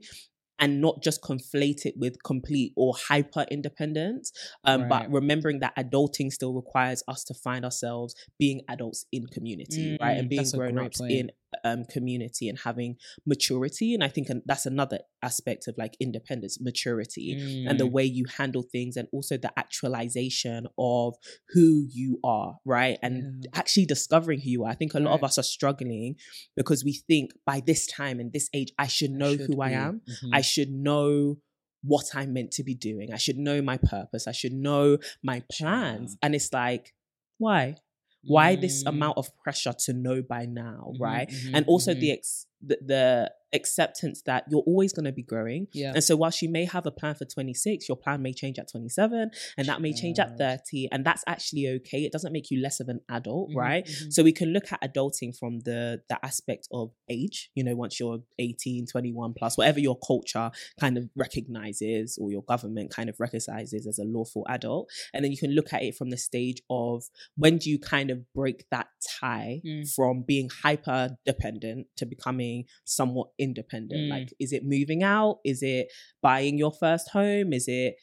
[0.59, 4.31] and not just conflate it with complete or hyper independence
[4.65, 4.89] um, Right.
[4.89, 10.17] but remembering that adulting still requires us to find ourselves being adults in community right
[10.17, 11.11] Mm, and being that's a great grown-ups point.
[11.11, 11.31] in
[11.63, 17.33] um, community and having maturity and i think that's another aspect of like independence maturity
[17.67, 17.91] and the Mm.
[17.91, 21.15] way you handle things and also the actualization of
[21.53, 24.71] who you are right and actually discovering who you are.
[24.71, 26.15] I think a lot of us are struggling
[26.55, 29.69] because we think by this time and this age i should know should who i
[29.69, 29.75] be.
[29.75, 30.01] am.
[30.07, 30.29] Mhm.
[30.33, 31.37] i should know
[31.81, 33.13] what i'm meant to be doing.
[33.13, 34.27] I should know my purpose.
[34.27, 36.17] I should know my plans.
[36.21, 36.93] And it's like
[37.37, 37.77] why
[38.23, 38.89] why this Mm.
[38.89, 41.99] amount of pressure to know by now Mhm, right mhm, and also mhm.
[41.99, 45.91] the ex the, the acceptance that you're always going to be growing yeah.
[45.95, 48.69] and so whilst you may have a plan for 26 your plan may change at
[48.69, 52.61] 27 and that may change at 30 and that's actually okay it doesn't make you
[52.61, 54.13] less of an adult Mhm, right mhm.
[54.13, 57.99] so we can look at adulting from the the aspect of age you know once
[57.99, 63.15] you're 18 21 plus whatever your culture kind of recognizes or your government kind of
[63.19, 66.61] recognizes as a lawful adult and then you can look at it from the stage
[66.69, 67.03] of
[67.35, 68.87] when do you kind of break that
[69.19, 69.83] tie Mm.
[69.95, 72.48] from being hyper dependent to becoming
[72.85, 74.09] somewhat independent Mm.
[74.15, 75.87] like is it moving out is it
[76.21, 77.95] buying your first home is it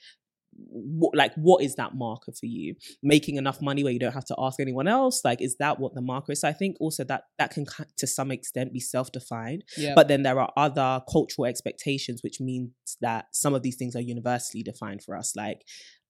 [0.68, 4.24] what, like what is that marker for you making enough money where you don't have
[4.24, 7.04] to ask anyone else like is that what the marker is so i think also
[7.04, 7.66] that that can
[7.98, 9.92] to some extent be self-defined yeah.
[9.94, 12.70] but then there are other cultural expectations which means
[13.02, 15.60] that some of these things are universally defined for us like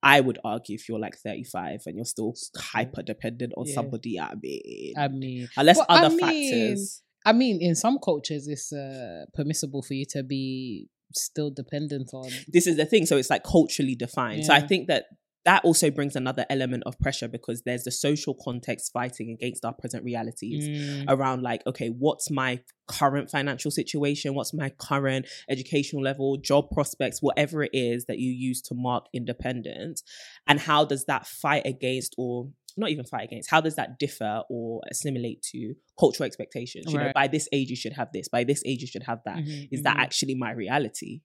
[0.02, 3.74] I would argue if you're like 35 and you're still hyper dependent on Yeah.
[3.74, 7.02] somebody, I mean, I mean, unless Well, I other mean, factors.
[7.26, 12.30] I mean, in some cultures, it's uh, permissible for you to be still dependent on.
[12.48, 13.04] This is the thing.
[13.04, 14.44] So it's like culturally defined.
[14.44, 15.06] So I think that
[15.44, 19.72] that also brings another element of pressure because there's the social context fighting against our
[19.72, 20.68] present realities.
[20.68, 26.70] Mm, around like okay what's my current financial situation what's my current educational level job
[26.70, 30.02] prospects whatever it is that you use to mark independence
[30.46, 34.42] and how does that fight against or not even fight against how does that differ
[34.48, 38.44] or assimilate to cultural expectations you know by this age you should have this by
[38.44, 39.38] this age you should have that.
[39.38, 40.00] Is mhm, that mhm.
[40.00, 41.20] actually my reality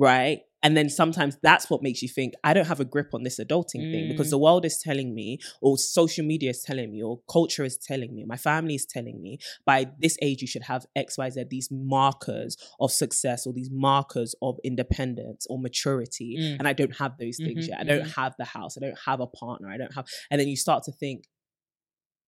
[0.00, 3.22] right and then sometimes that's what makes you think i don't have a grip on
[3.22, 4.36] this adulting thing because Mm.
[4.36, 8.14] the world is telling me or social media is telling me or culture is telling
[8.16, 9.38] me my family is telling me
[9.70, 14.52] by this age you should have xyz these markers of success or these markers of
[14.70, 16.56] independence or maturity Mm.
[16.58, 18.14] and i don't have those things Mhm, yet i don't mhm.
[18.20, 20.82] have the house i don't have a partner i don't have and then you start
[20.88, 21.18] to think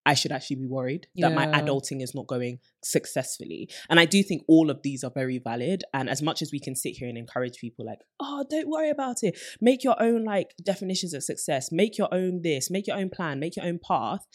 [0.04, 3.68] I should actually be worried that my adulting is not going successfully.
[3.88, 5.84] And I do think all of these are very valid.
[5.94, 8.90] And as much as we can sit here and encourage people, like, oh, don't worry
[8.90, 12.96] about it, make your own like definitions of success, make your own this, make your
[12.96, 14.26] own plan, make your own path,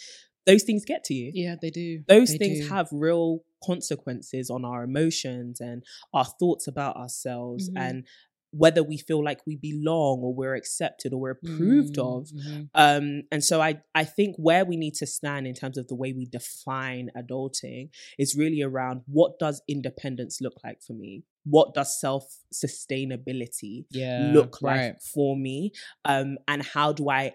[0.46, 1.32] those things get to you.
[1.34, 2.04] Yeah, they do.
[2.08, 2.68] Those They things do.
[2.74, 7.74] have real consequences on our emotions and our thoughts about ourselves Mhm.
[7.78, 8.08] and
[8.52, 12.70] whether we feel like we belong or we're accepted or we're approved Mm, of mhm.
[12.74, 15.96] um and so i i think where we need to stand in terms of the
[15.96, 21.74] way we define adulting is really around what does independence look like for me what
[21.74, 24.76] does self sustainability Yeah, look right.
[24.92, 25.72] like for me
[26.06, 27.34] um and how do i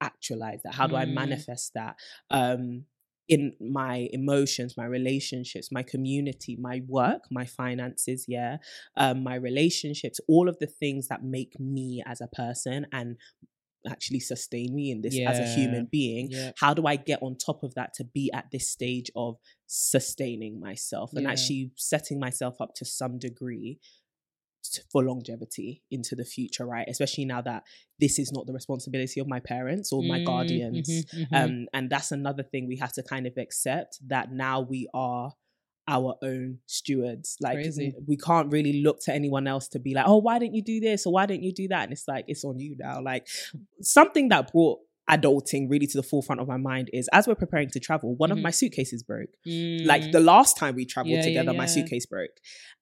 [0.00, 1.14] actualize that how do i Mm.
[1.14, 1.96] manifest that
[2.30, 2.84] um
[3.28, 8.58] in my emotions my relationships my community my work my finances yeah
[8.96, 13.16] um my relationships all of the things that make me as a person and
[13.88, 16.52] actually sustain me in this as a human being Yeah.
[16.58, 20.58] how do i get on top of that to be at this stage of sustaining
[20.58, 21.30] myself and Yeah.
[21.32, 23.78] actually setting myself up to some degree
[24.90, 26.86] for longevity into the future right?
[26.88, 27.64] Especially now that
[28.00, 30.88] this is not the responsibility of my parents or my Mm, guardians.
[30.88, 31.44] mhm, mhm.
[31.44, 35.32] um and that's another thing we have to kind of accept that now we are
[35.86, 37.36] our own stewards.
[37.40, 37.94] Like Crazy.
[38.06, 40.80] we can't really look to anyone else to be like oh why didn't you do
[40.80, 41.84] this or why didn't you do that?
[41.84, 43.02] And it's like it's on you now.
[43.02, 43.26] Like
[43.82, 44.78] something that brought
[45.10, 48.32] adulting really to the forefront of my mind is as we're preparing to travel one
[48.32, 48.42] of Mhm.
[48.42, 50.12] my suitcases broke like Mm.
[50.12, 52.30] the last time we traveled Yeah, yeah, together my suitcase broke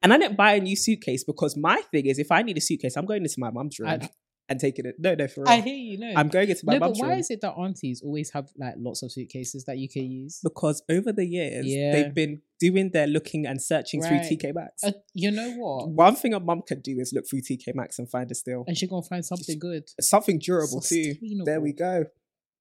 [0.02, 2.60] and i didn't buy a new suitcase because my thing is if i need a
[2.60, 4.08] suitcase i'm going into my mum's room I-
[4.52, 5.98] and taking it no no for real I hear you.
[5.98, 8.48] No, i'm going into my no, but why room is it that aunties always have
[8.56, 10.38] like lots of suitcases that you can use?
[10.44, 11.92] because over the years Yeah.
[11.92, 14.24] they've been doing their looking and searching Right.
[14.24, 14.84] through TK Maxx.
[14.84, 15.88] Uh, you know what?
[15.90, 18.62] One thing a mum can do is look through TK Maxx and find a steal.
[18.68, 19.84] And she's gonna find something good.
[20.00, 21.14] Something durable too.
[21.44, 22.04] There we go.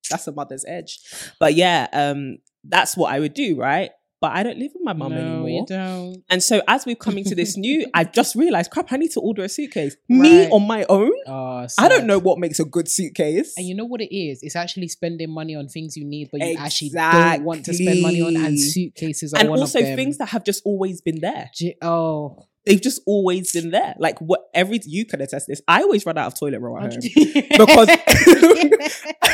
[0.09, 0.99] That's a mother's edge.
[1.39, 3.91] But yeah, um, that's what I would do, right?
[4.21, 5.49] But I don't live with my mum no, anymore.
[5.49, 6.23] you don't.
[6.29, 9.19] And so as we're coming to this new, I've just realized, crap, I need to
[9.19, 9.97] order a suitcase.
[10.07, 11.11] Me on my own.
[11.25, 13.55] Oh, I don't know what makes a good suitcase.
[13.57, 14.43] And you know what it is?
[14.43, 18.03] It's actually spending money on things you need, but you actually don't want to spend
[18.03, 18.37] money on.
[18.37, 21.49] And suitcases are and also things that have just always been there.
[21.55, 23.95] J- oh, They've just always been there.
[23.97, 25.61] Like what every you can attest this.
[25.67, 27.01] I always run out of toilet roll at home.
[27.49, 27.87] because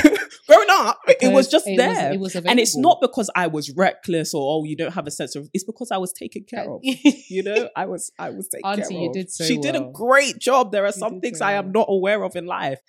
[0.47, 2.13] Growing up, it was just it there.
[2.13, 5.11] it was and it's not because I was reckless or oh, you don't have a
[5.11, 6.79] sense of it's because I was taken uh, care of.
[6.83, 9.13] You know, I was I was taken Auntie, care you of.
[9.13, 10.71] did so she did a great job.
[10.71, 11.73] There are You some things so I am well.
[11.73, 12.79] not aware of in life.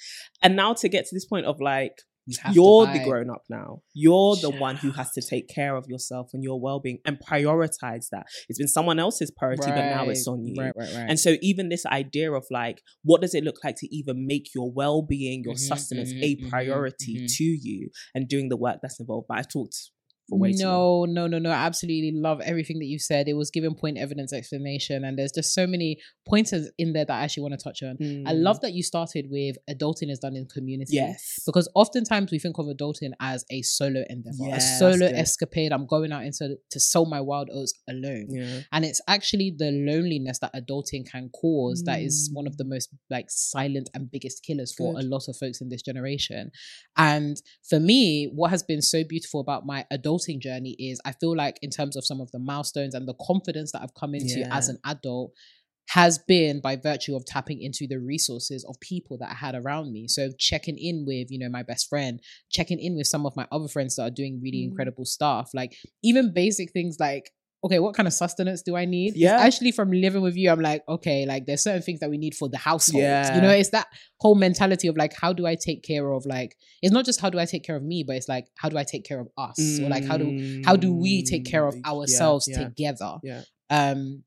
[0.43, 3.81] And now to get to this point of like You you're the grown up now.
[3.95, 7.19] You're the one who has to take care of yourself and your well being and
[7.19, 8.27] prioritize that.
[8.49, 10.61] It's been someone else's priority, but now it's on you.
[10.63, 11.07] Right, right, right.
[11.09, 14.51] And so even this idea of like, what does it look like to even make
[14.55, 17.37] your well-being, your Mhm, sustenance mhm, a mhm, priority mhm.
[17.37, 19.27] to you and doing the work that's involved?
[19.29, 19.91] But I've talked
[20.29, 21.51] for way no, no, no, no.
[21.51, 23.29] I absolutely love everything that you said.
[23.29, 27.13] It was given point evidence explanation, and there's just so many pointers in there that
[27.13, 27.97] I actually want to touch on.
[28.01, 28.43] I Mm.
[28.43, 30.97] love that you started with adulting is done in community.
[30.97, 31.41] Yes.
[31.47, 35.73] Because oftentimes we think of adulting as a solo endeavor, a solo escapade.
[35.73, 38.27] I'm going out into to sow my wild oats alone.
[38.31, 38.61] Yeah.
[38.73, 42.59] And it's actually the loneliness that adulting can cause that is one of Mm.
[42.59, 45.05] the most like silent and biggest killers for Good.
[45.05, 46.51] a lot of folks in this generation.
[46.97, 49.87] And for me, what has been so beautiful about my
[50.19, 53.15] adulting journey is I feel like in terms of some of the milestones and the
[53.27, 55.33] confidence that I've come into as an adult
[55.91, 59.91] has been by virtue of tapping into the resources of people that I had around
[59.91, 60.07] me.
[60.07, 63.47] So checking in with, you know, my best friend, checking in with some of my
[63.51, 64.71] other friends that are doing really Mm.
[64.71, 65.51] incredible stuff.
[65.55, 67.31] Like even basic things like
[67.65, 69.11] okay, what kind of sustenance do I need?
[69.11, 69.37] It's Yeah.
[69.39, 72.35] actually from living with you, I'm like, okay, like there's certain things that we need
[72.35, 73.03] for the household.
[73.03, 73.35] Yeah.
[73.35, 73.89] You know, it's that
[74.21, 77.31] whole mentality of like, how do I take care of like, it's not just how
[77.31, 79.29] do I take care of me, but it's like, how do I take care of
[79.37, 79.81] us?
[79.83, 83.17] Or like, how do how do we take care of Mm, yeah, ourselves yeah, together?
[83.25, 83.43] Yeah.
[83.71, 84.23] Um,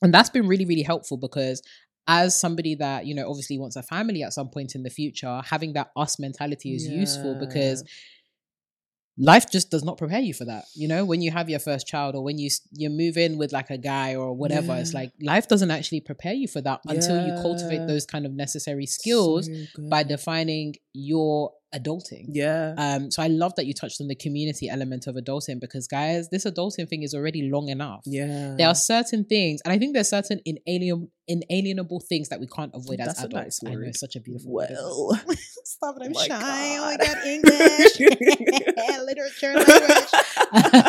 [0.00, 1.62] and that's been really, really helpful because
[2.08, 5.40] as somebody that, you know, obviously wants a family at some point in the future,
[5.44, 7.84] having that us mentality is useful because
[9.18, 10.64] life just does not prepare you for that.
[10.74, 13.52] You know, when you have your first child or when you you move in with
[13.52, 17.16] like a guy or whatever, it's like life doesn't actually prepare you for that until
[17.16, 22.26] you cultivate those kind of necessary skills So by defining your adulting.
[22.28, 22.74] yeah.
[22.76, 26.28] Um, so I love that you touched on the community element of adulting because guys,
[26.30, 28.02] this adulting thing is already long enough.
[28.06, 28.54] yeah.
[28.58, 32.72] There are certain things, and I think there's certain inalien inalienable things that we can't
[32.74, 33.62] avoid as That's a adults.
[33.62, 34.70] nice I know it's such a beautiful word.
[34.70, 34.80] isn't it?
[34.84, 35.20] well.
[35.64, 36.76] Stop it, I'm Oh shy.
[36.78, 37.06] Oh my God.
[37.06, 38.00] god, English,
[39.06, 40.12] literature, language.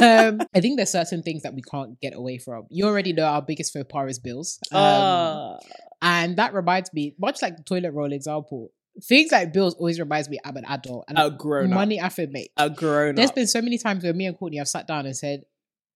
[0.01, 2.65] um, I think there's certain things that we can't get away from.
[2.69, 4.59] You already know our biggest faux pas is bills.
[4.71, 5.59] Um, Ah.
[6.01, 10.29] and that reminds me, much like the toilet roll example, things like bills always reminds
[10.29, 11.75] me I'm an adult and a grown up.
[11.75, 12.51] money I can make.
[12.57, 13.35] A grown There's up.
[13.35, 15.43] been so many times where me and Courtney have sat down and said,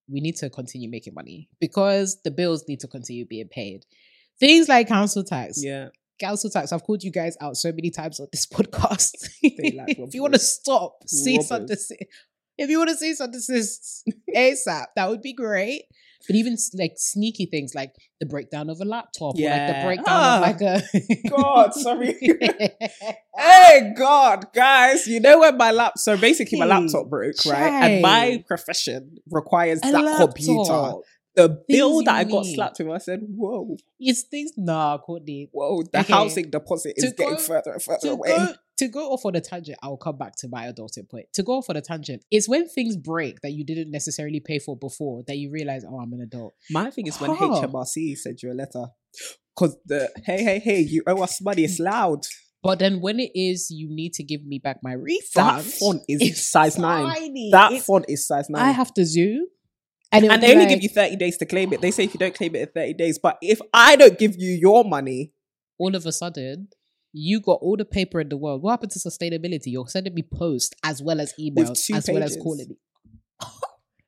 [0.10, 3.86] we need to continue making money because the bills need to continue being paid.
[4.40, 5.64] Things like council tax.
[5.64, 5.90] yeah.
[6.20, 6.72] Council tax.
[6.72, 9.12] I've called you guys out so many times on this podcast.
[9.44, 11.78] If you want to stop, see something.
[12.58, 13.40] If you want to see something
[14.36, 15.84] ASAP, that would be great.
[16.28, 20.06] But even like sneaky things like the breakdown of a laptop, or like the breakdown
[20.08, 22.16] Ah, of like a God, sorry.
[23.38, 27.72] Hey God, guys, you know when my laptop so basically my laptop broke, right?
[27.84, 30.58] And my profession requires A that computer.
[30.74, 31.02] laptop.
[31.36, 32.56] The bill that I got need.
[32.56, 34.54] slapped with, I said, Whoa, It's things.
[34.58, 35.50] Nah, Courtney.
[35.52, 36.12] whoa, the Okay.
[36.12, 38.30] housing deposit is To getting go- further and further away.
[38.30, 41.26] go to go off on a tangent, I'll come back to my adulting point.
[41.34, 44.60] To go off on a tangent, it's when things break that you didn't necessarily pay
[44.60, 46.54] for before that you realize, oh, I'm an adult.
[46.70, 47.62] My thing is when Huh.
[47.62, 48.86] HMRC sent you a letter.
[49.58, 52.26] Cause the hey, hey, hey, you owe us money, it's loud.
[52.62, 55.60] But then when it is, you need to give me back my refund.
[55.60, 57.06] That font is size nine.
[57.52, 58.62] That It's- font is size nine.
[58.62, 59.48] I have to zoom,
[60.12, 61.82] and, and they only like, give you 30 days to claim it.
[61.82, 64.36] They say if you don't claim it in 30 days, but if I don't give
[64.38, 65.34] you your money,
[65.80, 66.68] all of a sudden.
[67.14, 68.62] You got all the paper in the world.
[68.62, 69.68] What happened to sustainability?
[69.68, 72.44] You're sending me posts as well as emails, as well as pages.
[72.44, 72.78] calling me.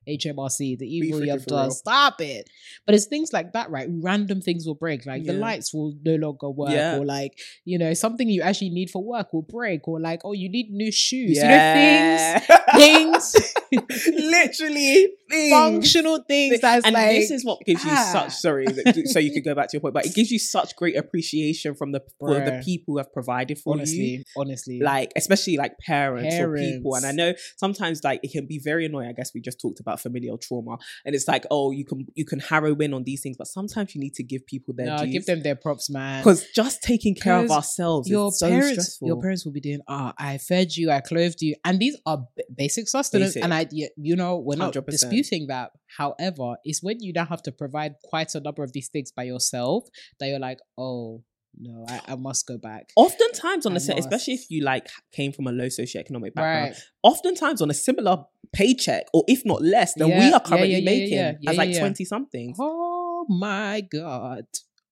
[0.08, 1.72] HMRC, the evil you have done.
[1.72, 2.50] Stop it.
[2.86, 3.88] But it's things like that, right?
[3.90, 5.06] Random things will break.
[5.06, 6.98] Like the lights will no longer work, Yeah.
[6.98, 10.34] or like, you know, something you actually need for work will break, or like, oh,
[10.34, 11.38] you need new shoes.
[11.38, 12.40] yeah.
[12.40, 13.32] You know, things,
[13.70, 15.52] things, literally things.
[15.52, 18.10] functional things that's and like, this is what gives you ah.
[18.12, 18.66] such sorry
[19.06, 21.76] so you could go back to your point but it gives you such great appreciation
[21.76, 24.80] from the for the people who have provided for you honestly, honestly.
[24.80, 28.86] like especially like parents, or people and i know sometimes like it can be very
[28.86, 32.06] annoying i guess we just talked about familial trauma and it's like oh you can
[32.16, 34.88] you can harrow in on these things but sometimes you need to give people their
[34.88, 36.22] no, give them their props, man.
[36.22, 39.60] because just taking care of ourselves your is so parents, stressful your parents will be
[39.60, 43.34] doing, ah, I fed you, I clothed you, and these are b- basic sustenance.
[43.34, 43.44] Basic.
[43.44, 44.86] And I, you know, we're not 100%.
[44.86, 45.72] disputing that.
[45.98, 49.24] However, it's when you now have to provide quite a number of these things by
[49.24, 49.86] yourself
[50.20, 51.24] that you're like, oh
[51.58, 52.92] no, I, I must go back.
[52.96, 56.70] oftentimes on I the set especially if you like came from a low socioeconomic background
[56.72, 56.76] Right.
[57.04, 60.70] oftentimes on a similar paycheck or if not less than we Yeah, yeah, are currently
[60.72, 61.80] yeah, yeah, making as like yeah, yeah.
[61.80, 64.46] 20 something Oh my god.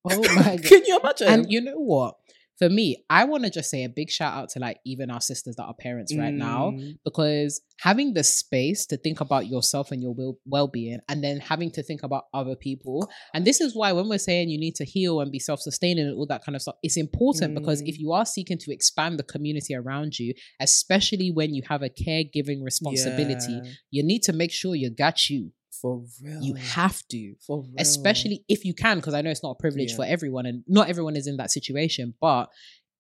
[0.03, 0.63] Oh my god.
[0.63, 2.15] can you imagine And you know what?
[2.59, 5.21] For me, I want to just say a big shout out to like even our
[5.21, 9.91] sisters that are parents right now Mm, because having the space to think about yourself
[9.91, 13.75] and your will well-being and then having to think about other people and this is
[13.75, 16.55] why when we're saying you need to heal and be self-sustaining and all that kind
[16.55, 17.87] of stuff it's important because Mm.
[17.89, 21.89] if you are seeking to expand the community around you especially when you have a
[21.89, 27.01] caregiving responsibility yeah, you need to make sure you got you for real you have
[27.09, 27.73] to for real.
[27.79, 29.97] especially if you can because i know it's not a privilege Yeah.
[29.97, 32.49] for everyone and not everyone is in that situation but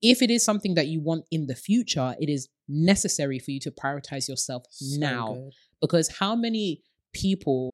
[0.01, 3.59] if it is something that you want in the future it is necessary for you
[3.61, 5.51] to prioritize yourself So now good.
[5.81, 7.73] because how many people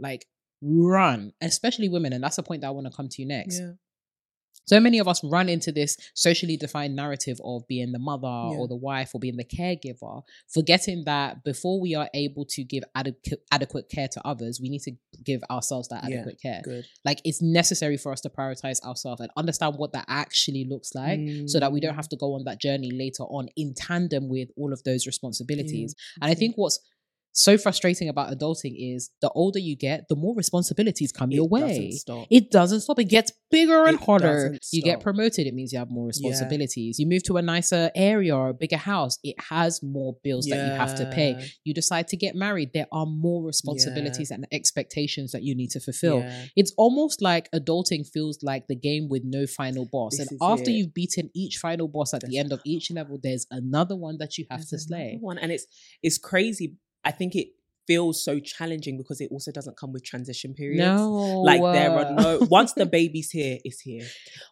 [0.00, 0.26] like
[0.62, 3.60] run, especially women, and that's the point that I want to come to you next.
[4.68, 8.58] So many of us run into this socially defined narrative of being the mother Yeah.
[8.58, 12.82] or the wife or being the caregiver, forgetting that before we are able to give
[12.96, 14.92] adequate adequate care to others, we need to
[15.22, 16.62] give ourselves that Yeah, adequate care.
[16.64, 16.84] Good.
[17.04, 21.20] Like it's necessary for us to prioritize ourselves and understand what that actually looks like
[21.46, 21.96] so that we don't Mm.
[21.96, 25.94] have to go on that journey later on in tandem with all of those responsibilities.
[26.20, 26.80] And I think what's
[27.38, 31.50] so frustrating about adulting is the older you get, the more responsibilities come your It
[31.50, 31.60] way.
[31.60, 32.26] doesn't stop.
[32.30, 32.98] It doesn't stop.
[32.98, 34.56] It gets bigger and It harder.
[34.72, 36.14] You get promoted, it means you have more Yeah.
[36.14, 36.98] responsibilities.
[36.98, 40.56] You move to a nicer area or a bigger house, it has more bills that
[40.56, 41.36] you have to pay.
[41.64, 45.80] You decide to get married, there are more responsibilities and expectations that you need to
[45.80, 46.20] fulfill.
[46.20, 46.44] Yeah.
[46.56, 50.16] It's almost like adulting feels like the game with no final boss.
[50.16, 50.74] This and after it.
[50.74, 54.38] you've beaten each final boss at the end of each level, there's another one that
[54.38, 55.18] you have to There's slay.
[55.20, 55.36] One.
[55.38, 55.66] And it's
[56.02, 56.76] it's crazy.
[57.06, 57.48] I think it
[57.86, 60.84] feels so challenging because it also doesn't come with transition periods.
[60.84, 64.06] No, Like there are no once the baby's here, it's here.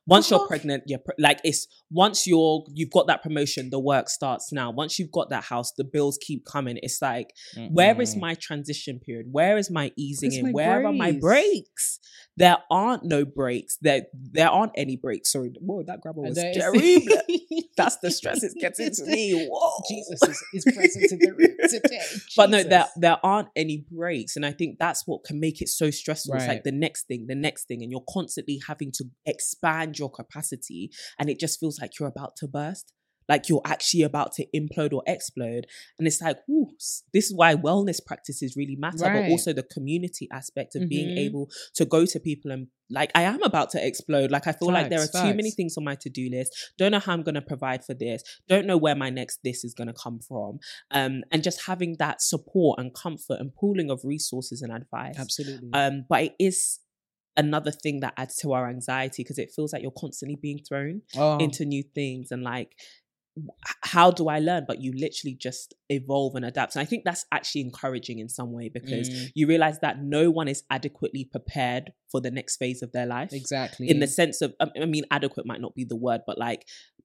[0.07, 4.09] Once you're pregnant, you're pre- like it's once you're you've got that promotion, the work
[4.09, 4.70] starts now.
[4.70, 6.78] Once you've got that house, the bills keep coming.
[6.82, 7.35] It's like
[7.70, 9.26] where is my transition period?
[9.30, 10.45] Where is my easing Where's in?
[10.45, 12.01] my Where are my breaks?
[12.37, 13.78] There aren't no breaks.
[13.80, 15.32] There there aren't any breaks.
[15.32, 16.80] Sorry, whoa, that grabber was terrible.
[17.76, 19.49] That's the stress it's getting to me.
[19.51, 19.82] Whoa.
[19.89, 22.01] Jesus is, is present in the room today.
[22.37, 25.68] But no, there there aren't any breaks, and I think that's what can make it
[25.68, 26.37] so stressful.
[26.37, 30.11] It's like the next thing, the next thing, and you're constantly having to expand your
[30.11, 32.93] capacity, and it just feels like you're about to burst,
[33.29, 35.66] like you're actually about to implode or explode.
[35.99, 39.22] And it's like, whoo, s- this is why wellness practices really matter, Right.
[39.25, 41.18] but also the community aspect of being Mhm.
[41.18, 44.31] able to go to people and like I am about to explode.
[44.31, 46.55] Like I feel like there are Facts, too many things on my to-do list.
[46.77, 48.22] Don't know how I'm gonna provide for this.
[48.47, 50.59] Don't know where my next this is gonna come from
[50.91, 55.16] um, and just having that support and comfort and pooling of resources and advice.
[55.18, 55.70] Absolutely.
[55.72, 56.81] Um, but it is
[57.37, 61.03] another thing that adds to our anxiety because it feels like you're constantly being thrown
[61.16, 62.77] oh, into new things and like
[63.82, 64.64] how do I learn?
[64.66, 66.76] But you literally just evolve and adapt.
[66.76, 69.32] And I think that's actually encouraging in some way because Mm.
[69.35, 73.32] you realize that no one is adequately prepared for the next phase of their life
[73.32, 73.89] exactly.
[73.91, 76.64] in the sense of I mean adequate might not be the word but like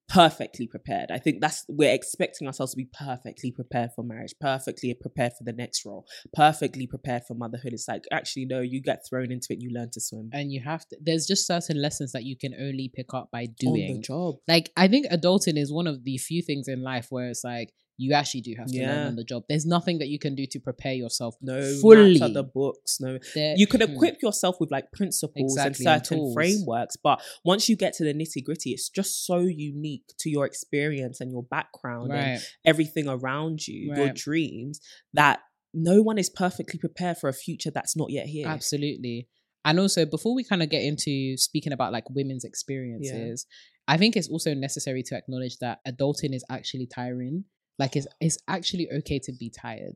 [0.10, 1.12] perfectly prepared.
[1.12, 5.44] I think that's we're expecting ourselves to be perfectly prepared for marriage, perfectly prepared for
[5.44, 7.74] the next role, perfectly prepared for motherhood.
[7.74, 10.30] It's like actually no, you get thrown into it, you learn to swim.
[10.34, 10.98] and you have to.
[11.00, 14.36] There's just certain lessons that you can only pick up by On the job.
[14.48, 17.72] Like I think adulting is one of the few things in life where it's like
[18.02, 19.44] you actually do have to learn on the job.
[19.50, 22.18] There's nothing that you can do to prepare yourself No fully.
[22.18, 23.92] the books, no There- you can Hmm.
[23.92, 26.34] equip yourself with like principles Exactly, and and certain tools.
[26.34, 30.46] frameworks, but once you get to the nitty gritty, it's just so unique to your
[30.46, 34.80] experience and your background and everything around you, your dreams,
[35.14, 35.40] that
[35.74, 38.48] no one is perfectly prepared for a future that's not yet here.
[38.48, 39.28] Absolutely.
[39.66, 43.46] And also, before we kind of get into speaking about like women's experiences,
[43.90, 47.44] I think it's also necessary to acknowledge that adulting is actually tiring.
[47.80, 49.96] Like, it's, it's actually okay to be tired.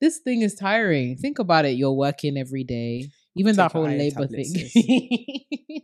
[0.00, 1.16] This thing is tiring.
[1.16, 1.76] Think about it.
[1.76, 3.08] You're working every day.
[3.38, 4.52] Even that Take a whole labor thing.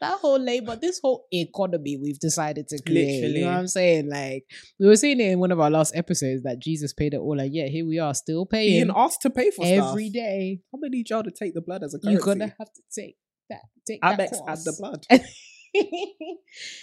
[0.00, 3.22] that whole labor, this whole economy we've decided to create.
[3.22, 4.08] You know what I'm saying?
[4.08, 4.44] Like,
[4.78, 7.40] we were saying it in one of our last episodes that Jesus paid it all.
[7.40, 10.14] And yet, here we are still paying Being asked to pay for every stuff.
[10.14, 10.60] day.
[10.72, 13.16] I'm gonna need y'all to take the blood as a You're gonna have to take
[13.50, 13.62] that.
[13.86, 15.04] Take that Amex add the blood.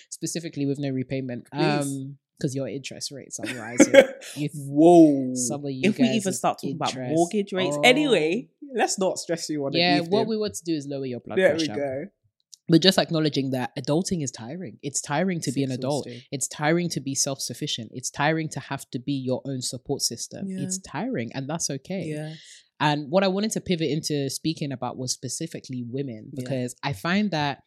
[0.10, 1.48] Specifically with no repayment.
[1.54, 1.82] Please.
[1.82, 3.94] Um, because your interest rates are rising.
[4.36, 5.34] You Whoa!
[5.70, 7.82] you if we even start talking about mortgage rates, Oh.
[7.84, 11.20] anyway, let's not stress you on yeah, what we want to do is lower your
[11.20, 11.74] blood there pressure.
[11.74, 12.06] we go.
[12.72, 14.78] But just acknowledging that adulting is tiring.
[14.84, 16.08] It's tiring to It's be an adult.
[16.32, 17.90] It's tiring to be self sufficient.
[17.94, 20.48] It's tiring to have to be your own support system.
[20.48, 20.62] Yeah.
[20.66, 22.04] It's tiring, and that's okay.
[22.16, 22.34] Yeah,
[22.80, 26.44] And what I wanted to pivot into speaking about was specifically women, Yeah.
[26.44, 27.64] because I find that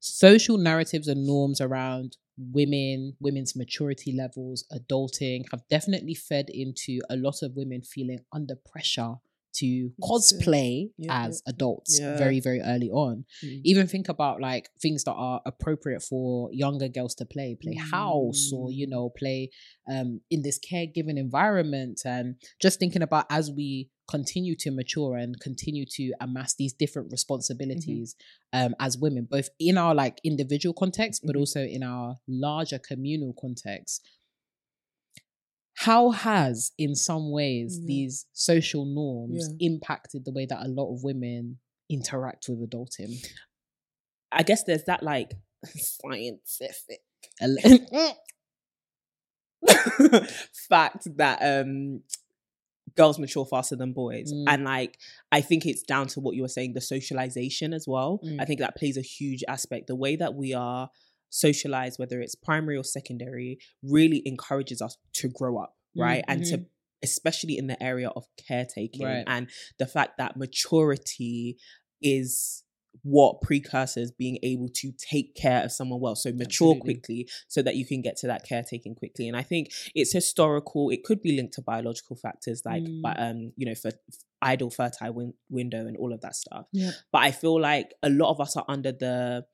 [0.00, 2.16] social narratives and norms around
[2.52, 8.54] women, women's maturity levels, adulting have definitely fed into a lot of women feeling under
[8.56, 9.16] pressure
[9.54, 12.16] to cosplay Yeah, as adults Yeah.
[12.18, 13.24] very, very early on.
[13.44, 13.60] Mm.
[13.64, 18.52] Even think about like things that are appropriate for younger girls to play, play house
[18.52, 18.90] or, you Mm.
[18.90, 19.50] know, play
[19.88, 22.00] um, in this caregiving environment.
[22.04, 27.10] And just thinking about as we continue to mature and continue to amass these different
[27.12, 28.16] responsibilities
[28.52, 31.40] um, as women, both in our like individual context, but Mhm.
[31.40, 34.02] also in our larger communal context.
[35.84, 37.86] How has, in some ways, Yeah.
[37.86, 39.68] these social norms Yeah.
[39.68, 41.58] impacted the way that a lot of women
[41.88, 43.26] interact with adulting?
[44.30, 45.32] I guess there's that like
[45.76, 47.00] scientific
[50.68, 52.02] fact that um
[52.96, 54.44] girls mature faster than boys Mm.
[54.48, 54.98] and like
[55.32, 58.40] i think it's down to what you were saying the socialization as well Mm.
[58.40, 60.90] i think that plays a huge aspect the way that we are
[61.30, 66.58] socialized whether it's primary or secondary really encourages us to grow up right and to
[66.58, 66.66] mhm.
[67.02, 69.24] especially in the area of caretaking Right.
[69.26, 71.56] and the fact that maturity
[72.02, 72.62] is
[73.02, 76.80] what precursors being able to take care of someone well so mature Absolutely.
[76.94, 80.90] quickly so that you can get to that caretaking quickly and i think it's historical
[80.90, 83.00] it could be linked to biological factors like Mm.
[83.02, 83.92] but um you know for
[84.42, 86.90] idle fertile win- window and all of that stuff Yeah.
[87.12, 89.44] but i feel like a lot of us are under the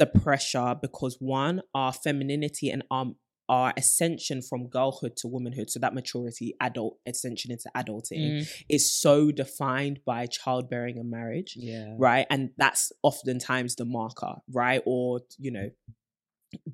[0.00, 3.06] the pressure because one our femininity and our
[3.48, 8.48] our ascension from girlhood to womanhood so that maturity adult ascension into adulting Mm.
[8.68, 11.94] is so defined by childbearing and marriage Yeah.
[11.96, 15.70] right and that's oftentimes the marker right or you know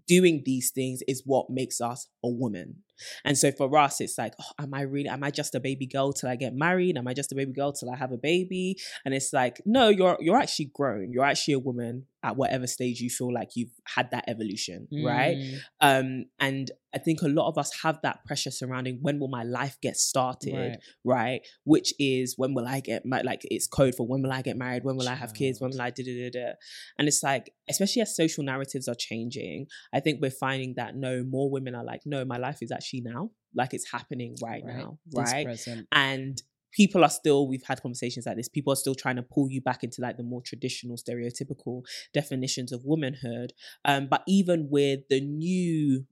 [0.07, 2.77] doing these things is what makes us a woman
[3.25, 5.87] and so for us it's like oh, am i really am i just a baby
[5.87, 6.97] girl till i get married?
[6.97, 8.77] Am i just a baby girl till i have a baby?
[9.05, 11.13] And it's like no you're you're actually grown.
[11.13, 15.37] You're actually a woman at whatever stage you feel like you've had that evolution right?
[15.37, 15.59] Mm.
[15.81, 19.43] um and i think a lot of us have that pressure surrounding when will my
[19.43, 20.79] life get started Right.
[21.05, 21.41] right?
[21.65, 24.57] Which is when will i get ma- like it's code for when will i get
[24.57, 24.85] married?
[24.85, 25.61] When will i have kids?
[25.61, 26.53] When will i da da da da.
[26.97, 31.25] And it's like especially as social narratives are changing i think we're finding that no
[31.25, 34.99] more women are like no my life is actually now like it's happening right, now
[35.15, 35.47] right?
[35.93, 39.51] and people are still we've had conversations like this people are still trying to pull
[39.51, 41.83] you back into like the more traditional stereotypical
[42.15, 43.53] definitions of womanhood.
[43.85, 46.07] Um but even with the new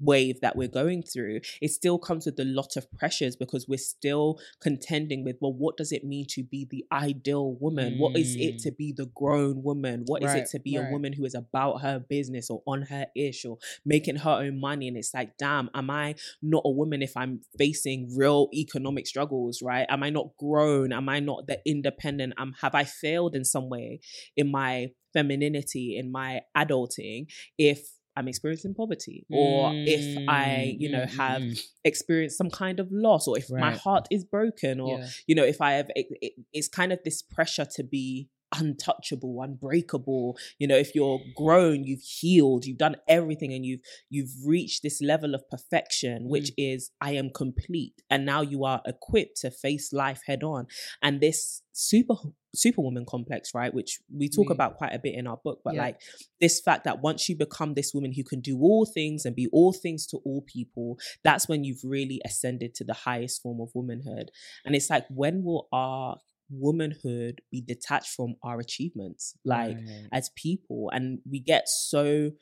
[0.00, 3.78] wave that we're going through it still comes with a lot of pressures because we're
[3.78, 7.98] still contending with well what does it mean to be the ideal woman?
[7.98, 8.62] What is it Mm.
[8.64, 10.04] to be the grown woman?
[10.06, 10.88] What is Right, it to be right.
[10.88, 14.60] a woman who is about her business or on her ish or making her own
[14.60, 14.88] money?
[14.88, 19.62] And it's like damn am i not a woman if i'm facing real economic struggles
[19.62, 19.86] right?
[19.88, 20.92] Am i not grown?
[20.92, 22.34] Am i not the independent?
[22.38, 24.00] Um have i failed in some way
[24.36, 27.26] in my femininity in my adulting?
[27.58, 27.80] If
[28.18, 32.80] i'm experiencing poverty or if i you know Mm, mm, have mm, experienced some kind
[32.80, 35.08] of loss or if my heart is broken or Yeah.
[35.28, 39.40] you know if i have it, it, it's kind of this pressure to be untouchable
[39.42, 40.36] unbreakable.
[40.58, 43.80] You know if you're grown you've healed you've done everything and you've
[44.10, 46.54] you've reached this level of perfection which mm.
[46.74, 50.66] is i am complete and now you are equipped to face life head on.
[51.02, 52.14] And this super
[52.54, 55.74] superwoman complex right which we talk We- about quite a bit in our book but
[55.74, 55.82] Yeah.
[55.82, 56.00] like
[56.40, 59.48] this fact that once you become this woman who can do all things and be
[59.52, 63.70] all things to all people that's when you've really ascended to the highest form of
[63.74, 64.30] womanhood.
[64.64, 66.18] And it's like when will our
[66.50, 70.08] womanhood be detached from our achievements like Right.
[70.12, 72.32] as people and we get so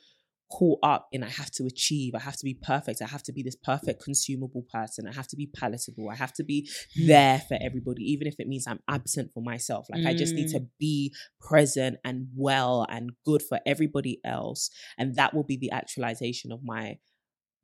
[0.50, 3.32] caught up in I have to achieve, I have to be perfect, I have to
[3.32, 7.40] be this perfect consumable person, I have to be palatable, I have to be there
[7.48, 9.86] for everybody, even if it means I'm absent for myself.
[9.90, 10.68] Like I just need to mm.
[10.78, 14.70] be present and well and good for everybody else.
[14.98, 16.98] And that will be the actualization of my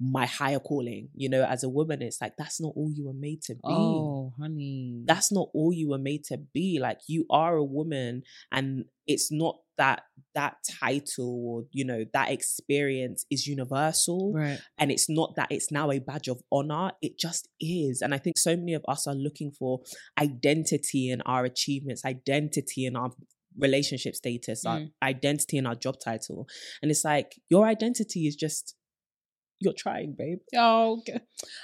[0.04, 1.08] my higher calling.
[1.14, 3.60] You know, as a woman, it's like that's not all you were made to be
[3.64, 5.04] Oh, honey.
[5.06, 9.30] that's not all you were made to be like you are a woman and it's
[9.30, 10.02] not that
[10.34, 14.60] that title or you know that experience is universal right.
[14.78, 18.18] and it's not that it's now a badge of honor it just is and i
[18.18, 19.80] think so many of us are looking for
[20.20, 23.10] identity in our achievements identity in our
[23.58, 24.90] relationship status our Mm.
[25.02, 26.46] identity in our job title
[26.80, 28.74] and it's like your identity is just
[29.62, 31.20] you're trying babe Oh, okay.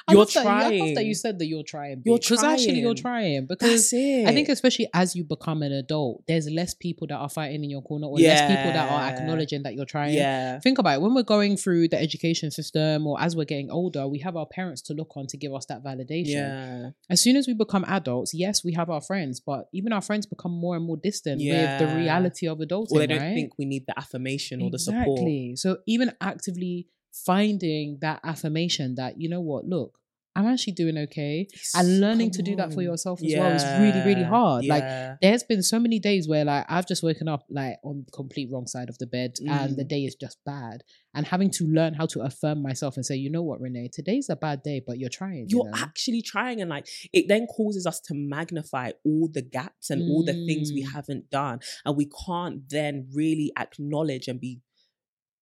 [0.08, 2.02] I You're love that you- I love that you said that you're trying.
[2.04, 3.46] You're Because actually, you're trying.
[3.46, 7.62] Because I think, especially as you become an adult, there's less people that are fighting
[7.64, 10.14] in your corner, or less people that are acknowledging that you're trying.
[10.14, 11.00] yeah Think about it.
[11.02, 14.46] When we're going through the education system, or as we're getting older, we have our
[14.46, 16.48] parents to look on to give us that validation.
[16.50, 20.02] yeah As soon as we become adults, yes, we have our friends, but even our
[20.08, 22.92] friends become more and more distant with the reality of adulting.
[22.92, 23.34] or they don't right?
[23.34, 25.56] think we need the affirmation or the support Exactly.
[25.56, 29.98] So even actively finding that affirmation that, you know what, look,
[30.36, 31.48] I'm actually doing okay.
[31.74, 34.66] And learning to come do that for yourself as well is really, really Yeah, hard.
[34.66, 34.84] Like
[35.20, 38.48] there's been so many days where like I've just woken up like on the complete
[38.52, 39.88] wrong side of the bed and the Mm.
[39.88, 40.84] day is just bad.
[41.12, 44.28] And having to learn how to affirm myself and say, you know what, Renee, today's
[44.30, 45.46] a bad day, but you're trying.
[45.48, 45.72] you you're know?
[45.74, 50.22] actually trying and like it then causes us to magnify all the gaps and all
[50.22, 50.92] the things we Mm.
[50.92, 54.60] haven't done and we can't then really acknowledge and be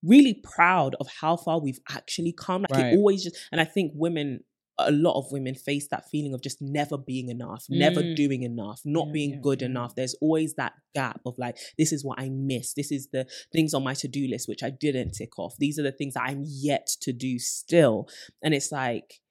[0.07, 2.93] really proud of how far we've actually come like Right.
[2.93, 4.41] it always just and i think women
[4.79, 8.15] a lot of women face that feeling of just never being enough, never Mm.
[8.15, 9.69] doing enough, not Yeah, being yeah, good yeah.
[9.69, 9.95] enough.
[9.95, 12.77] There's always that gap of like, this is what I missed.
[12.77, 15.55] This is the things on my to do list which I didn't tick off.
[15.59, 18.07] These are the things that I'm yet to do still.
[18.43, 19.23] And it's like,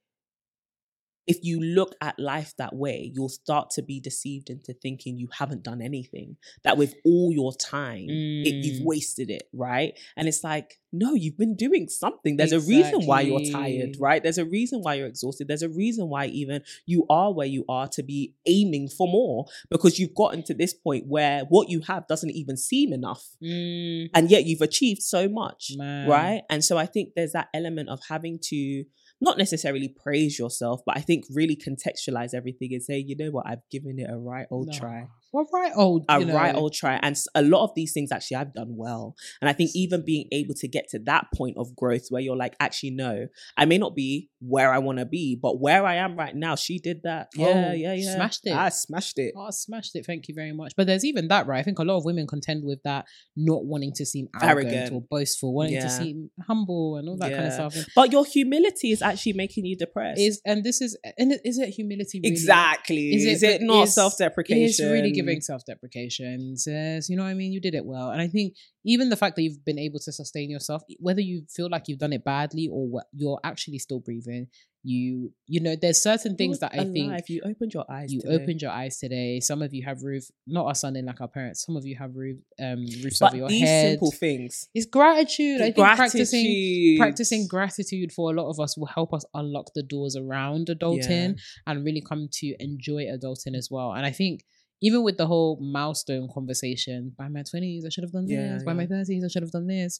[1.28, 5.28] if you look at life that way, you'll start to be deceived into thinking you
[5.32, 6.38] haven't done anything.
[6.64, 8.86] That with all your time, it, you've Mm.
[8.86, 9.98] wasted it, right?
[10.16, 12.38] And it's like, no, you've been doing something.
[12.38, 14.22] There's a reason why you're tired, right?
[14.24, 15.48] There's a reason why you're exhausted.
[15.48, 19.46] There's a reason why even you are where you are to be aiming for more
[19.70, 23.28] because you've gotten to this point where what you have doesn't even seem enough.
[23.44, 26.08] Mm, And yet you've achieved so much man.
[26.08, 26.42] right?
[26.50, 28.86] And so I think there's that element of having to
[29.22, 33.48] not necessarily praise yourself, but I think really contextualize everything and say, you know what,
[33.48, 34.78] I've given it a right old No.
[34.78, 35.08] try.
[35.32, 36.06] Well, right old.
[36.08, 36.98] A you know, right old try.
[37.02, 39.16] And a lot of these things actually I've done well.
[39.42, 42.38] And I think even being able to get to that point of growth where you're
[42.38, 45.96] like, actually, no, I may not be where I want to be, but where I
[45.96, 47.28] am right now, she did that.
[47.36, 48.16] Yeah, Oh, yeah, yeah.
[48.16, 48.54] smashed it.
[48.54, 49.34] I smashed it.
[49.36, 50.06] Oh, I smashed it.
[50.06, 50.74] Thank you very much.
[50.78, 51.60] But there's even that, right?
[51.60, 53.06] I think a lot of women contend with that,
[53.36, 54.94] not wanting to seem arrogant, Arrogant.
[54.94, 55.84] or boastful, wanting Yeah.
[55.84, 57.76] to seem humble and all that kind of stuff.
[57.96, 60.22] But your humility is actually making you depressed.
[60.22, 62.20] is and this is and it- is it humility?
[62.24, 62.32] Really?
[62.32, 63.16] exactly.
[63.16, 64.64] Is Is it- it, not self deprecation?
[64.66, 66.58] It's really giving self-deprecation.
[66.58, 67.52] Says, you know what I mean?
[67.52, 68.12] You did it well.
[68.12, 71.44] And I think even the fact that you've been able to sustain yourself, whether you
[71.50, 74.48] feel like you've done it badly or what you're actually still breathing,
[74.88, 77.24] you you know, there's certain things that I think Alive.
[77.28, 78.14] you opened your eyes.
[78.14, 78.36] you today.
[78.36, 79.40] opened your eyes today.
[79.40, 81.66] Some of you have roof, not us sunning like our parents.
[81.66, 83.94] Some of you have roof, um, roofs but over your these head.
[83.94, 84.70] simple things.
[84.76, 85.62] It's gratitude.
[85.62, 87.00] I think practicing Gratitude.
[87.00, 91.40] practicing gratitude for a lot of us will help us unlock the doors around adulting
[91.66, 93.92] and really come to enjoy adulting as well.
[93.94, 94.44] And I think
[94.82, 98.64] even with the whole milestone conversation, by my twenties I should have done Yeah, this.
[98.64, 100.00] By my thirties I should have done this.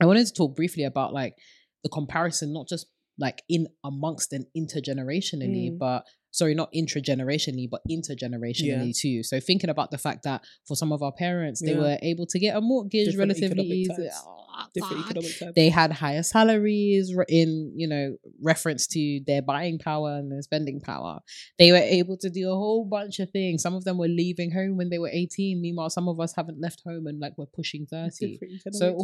[0.00, 1.34] I wanted to talk briefly about like
[1.82, 2.86] the comparison, not just
[3.18, 5.78] like in amongst and intergenerationally, Mm.
[5.78, 9.22] but sorry, not intragenerationally, but intergenerationally too.
[9.22, 11.78] So thinking about the fact that for some of our parents, they Yeah.
[11.78, 13.92] were able to get a mortgage Different relatively easy.
[14.26, 15.10] Oh, Different God.
[15.10, 15.52] economic terms.
[15.54, 20.80] They had higher salaries in, you know, reference to their buying power and their spending
[20.80, 21.20] power.
[21.58, 23.62] They were able to do a whole bunch of things.
[23.62, 25.60] Some of them were leaving home when they were 18.
[25.60, 28.38] Meanwhile, some of us haven't left home and like we're pushing 30.
[28.72, 28.98] So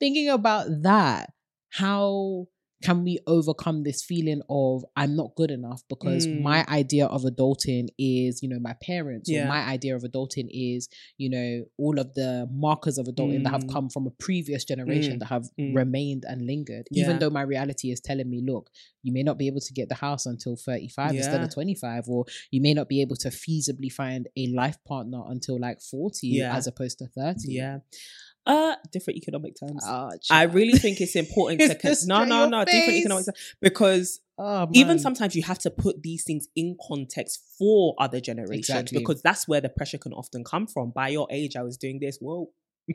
[0.00, 1.32] thinking about that,
[1.70, 2.46] how
[2.82, 6.40] can we overcome this feeling of I'm not good enough because Mm.
[6.40, 10.88] my idea of adulting is, you know, my parents, or my idea of adulting is,
[11.18, 13.72] you know, all of the markers of adulting that have Mm.
[13.72, 15.18] come from a previous generation Mm.
[15.20, 15.74] that have Mm.
[15.74, 16.86] remained and lingered.
[16.92, 18.70] Even though my reality is telling me, look,
[19.02, 22.24] you may not be able to get the house until 35 instead of 25, or
[22.50, 26.56] you may not be able to feasibly find a life partner until like 40 Yeah.
[26.56, 27.52] as opposed to 30.
[27.52, 27.80] yeah.
[28.50, 29.84] Uh, different economic terms.
[29.86, 33.00] Oh, I really think it's important to con- just no, no, no, different face.
[33.00, 37.94] economic terms because Oh, even sometimes you have to put these things in context for
[37.98, 38.98] other generations Exactly.
[38.98, 40.90] because that's where the pressure can often come from.
[40.90, 42.16] By your age, I was doing this.
[42.22, 42.48] Whoa,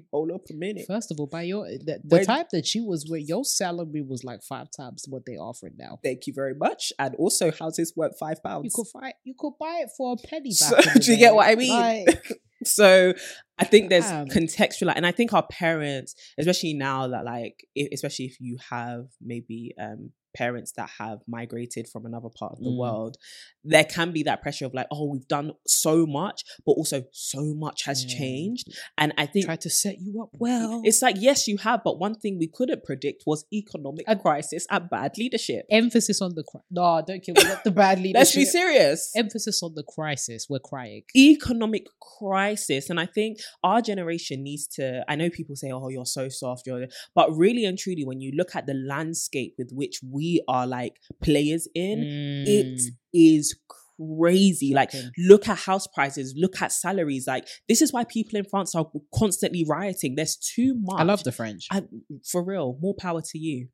[0.11, 0.85] hold up a minute.
[0.87, 4.23] First of all, by your the, the type that you was with, your salary was
[4.23, 5.99] like five times what they offered now.
[6.03, 6.91] Thank you very much.
[6.99, 8.65] And also, houses worth five pounds.
[8.65, 10.83] You could buy you could buy it for a penny back.
[10.83, 11.69] So- do you get what I mean?
[11.79, 12.31] Like,
[12.63, 13.13] so
[13.57, 14.27] I think there's Damn.
[14.27, 19.73] contextual, and I think our parents, especially now that like, especially if you have maybe
[19.79, 22.77] um parents that have migrated from another part of the Mm.
[22.83, 23.17] world,
[23.63, 27.41] there can be that pressure of like, oh, we've done so much, but also so
[27.65, 28.17] much has Yeah.
[28.19, 28.67] changed,
[28.97, 29.45] and I think.
[29.45, 30.81] try to set you up well.
[30.83, 34.65] It's like yes, you have, but one thing we couldn't predict was economic And- crisis
[34.69, 35.65] and bad leadership.
[35.69, 37.43] emphasis on the cri- no, don't kill me.
[37.43, 38.15] Not the bad leadership.
[38.21, 39.11] Let's be serious.
[39.15, 40.47] Emphasis on the crisis.
[40.49, 41.03] We're crying.
[41.15, 41.85] economic
[42.19, 43.37] crisis and i think
[43.69, 46.87] our generation needs to i know people say oh you're so soft you're
[47.19, 50.93] but really and truly when you look at the landscape with which we are like
[51.23, 51.99] players in
[52.47, 52.89] it Mm.
[53.13, 53.55] is
[53.97, 55.11] crazy like Shocking.
[55.17, 58.87] look at house prices look at salaries like this is why people in france are
[59.17, 61.67] constantly rioting there's too much I love the French.
[61.71, 61.83] I,
[62.29, 63.67] for real more power to you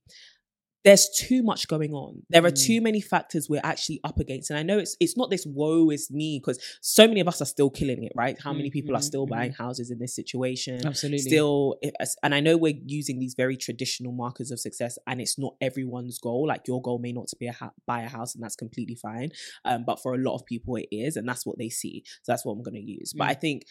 [0.83, 2.23] there's too much going on.
[2.29, 2.65] There are Mm.
[2.65, 4.49] too many factors we're actually up against.
[4.49, 7.39] And I know it's it's not this woe is me because so many of us
[7.41, 8.35] are still killing it, right?
[8.41, 9.29] How many people are Mhm, still mhm.
[9.29, 10.85] buying houses in this situation?
[10.85, 11.19] Absolutely.
[11.19, 11.75] Still,
[12.23, 16.17] and I know we're using these very traditional markers of success, and it's not everyone's
[16.17, 16.47] goal.
[16.47, 19.31] Like your goal may not be a ha- buy a house, and that's completely fine.
[19.65, 22.03] Um, but for a lot of people, it is, and that's what they see.
[22.23, 23.13] So that's what I'm going to use.
[23.13, 23.31] But Mm.
[23.31, 23.63] I think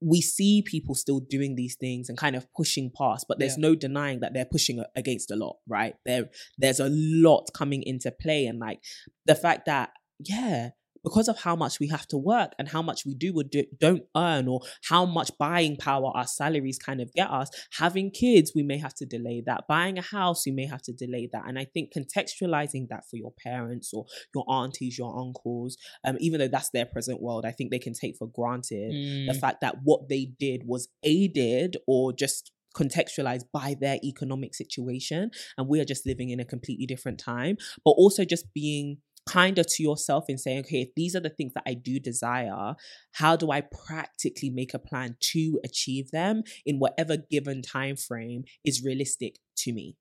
[0.00, 3.68] we see people still doing these things and kind of pushing past, but there's Yeah.
[3.68, 5.94] no denying that they're pushing against a lot, right?
[6.06, 8.80] There, there's a lot coming into play, and like
[9.26, 9.90] the fact that,
[10.20, 10.70] yeah,
[11.08, 13.64] because of how much we have to work and how much we do or do,
[13.80, 17.48] don't earn, or how much buying power our salaries kind of get us,
[17.78, 19.64] having kids, we may have to delay that.
[19.68, 21.44] Buying a house, we may have to delay that.
[21.48, 24.04] And I think contextualizing that for your parents or
[24.34, 27.94] your aunties, your uncles, um, even though that's their present world, I think they can
[27.94, 28.92] take for granted
[29.26, 29.40] the Mm.
[29.40, 35.68] fact that what they did was aided or just contextualized by their economic situation and
[35.68, 38.98] we are just living in a completely different time but also just being
[39.28, 42.74] kinder to yourself and saying okay if these are the things that i do desire
[43.12, 48.44] how do i practically make a plan to achieve them in whatever given time frame
[48.64, 49.96] is realistic to me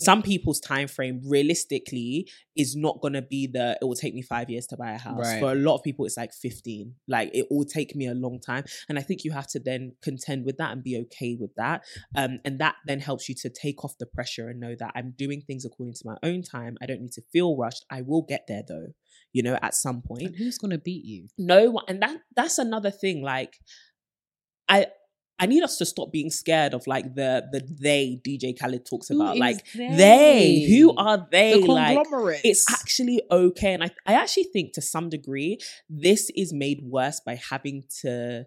[0.00, 4.22] some people's time frame realistically is not going to be the it will take me
[4.22, 5.26] 5 years to buy a house.
[5.26, 5.40] Right.
[5.40, 8.40] for a lot of people it's like 15 like it will take me a long
[8.40, 8.64] time.
[8.88, 11.82] And i think you have to then contend with that and be okay with that.
[12.16, 15.14] Um, and that then helps you to take off the pressure and know that i'm
[15.16, 16.76] doing things according to my own time.
[16.82, 17.84] I don't need to feel rushed.
[17.90, 18.88] I will get there though
[19.32, 20.22] you know at some point.
[20.22, 21.28] And who's gonna beat you?
[21.38, 23.58] no one and that that's another thing like
[24.68, 24.86] i
[25.40, 29.08] i need us to stop being scared of like the the they dj khaled talks
[29.08, 30.66] Who about like they?
[30.68, 31.60] who are they?
[31.60, 31.98] The like
[32.44, 33.74] it's actually okay.
[33.74, 38.46] And I, I actually think to some degree this is made worse by having to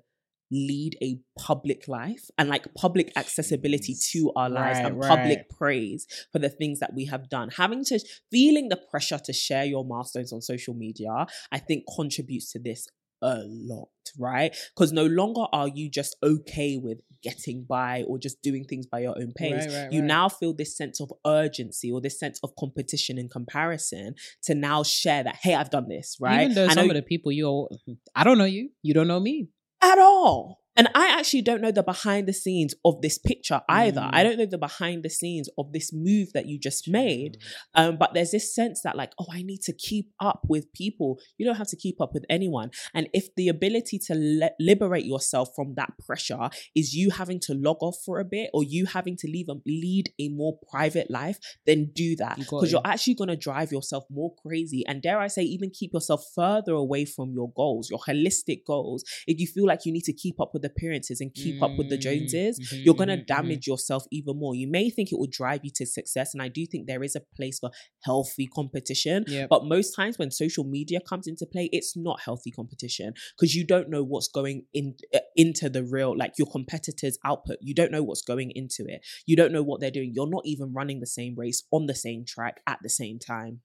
[0.52, 5.10] lead a public life and like public accessibility to our lives Right, and right.
[5.10, 7.50] public praise for the things that we have done.
[7.50, 8.00] Having to
[8.32, 12.88] feeling the pressure to share your milestones on social media i think contributes to this
[13.24, 13.88] a lot
[14.20, 14.56] right?
[14.76, 19.00] Because no longer are you just okay with getting by or just doing things by
[19.00, 19.66] your own pace.
[19.66, 20.08] Right, right, you right.
[20.08, 24.84] now feel this sense of urgency or this sense of competition and comparison to now
[24.84, 26.42] share that hey i've done this right?
[26.44, 27.70] Even though I some know- of the people you're,
[28.14, 29.48] I don't know you, you don't know me.
[29.82, 34.02] at all and I actually don't know the behind the scenes of this picture either.
[34.02, 34.10] Mm.
[34.12, 37.38] I don't know the behind the scenes of this move that you just made.
[37.76, 41.20] Um, but there's this sense that, like, oh, I need to keep up with people.
[41.38, 42.72] You don't have to keep up with anyone.
[42.94, 47.54] And if the ability to le- liberate yourself from that pressure is you having to
[47.54, 51.10] log off for a bit or you having to leave a, lead a more private
[51.12, 52.72] life, then do that because it.
[52.72, 54.84] you're actually going to drive yourself more crazy.
[54.88, 59.04] And dare I say, even keep yourself further away from your goals, your holistic goals.
[59.28, 61.90] If you feel like you need to keep up with appearances and keep up with
[61.90, 63.28] the Joneses, mhm, you're going to mhm, mhm.
[63.28, 64.56] damage yourself even more.
[64.56, 66.34] You may think it will drive you to success.
[66.34, 67.72] And I do think there is a place for
[68.04, 69.26] healthy competition.
[69.28, 69.50] Yep.
[69.50, 73.66] But most times when social media comes into play, it's not healthy competition because you
[73.66, 77.58] don't know what's going in uh, into the real, like your competitors' output.
[77.62, 79.06] You don't know what's going into it.
[79.26, 80.12] You don't know what they're doing.
[80.14, 83.62] You're not even running the same race on the same track at the same time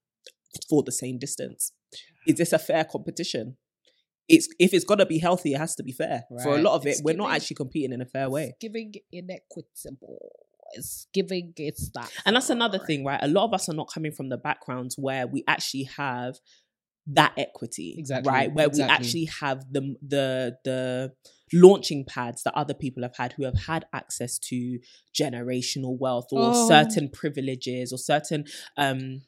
[0.69, 1.73] for the same distance.
[2.27, 3.57] Is this a fair competition?
[4.29, 6.25] It's if it's gotta be healthy, it has to be fair.
[6.43, 8.55] For a lot of it, It's we're not actually competing in a fair way.
[8.61, 10.47] Giving inequitable.
[10.73, 12.11] It's giving it's that.
[12.27, 13.21] And that's another thing, right?
[13.23, 16.37] A lot of us are not coming from the backgrounds where we actually have
[17.07, 18.53] that equity, Exactly, right?
[18.53, 21.13] Where we actually have the the the
[21.55, 24.79] launching pads that other people have had who have had access to
[25.19, 26.69] generational wealth or Oh.
[26.69, 28.45] certain privileges or certain
[28.77, 29.23] um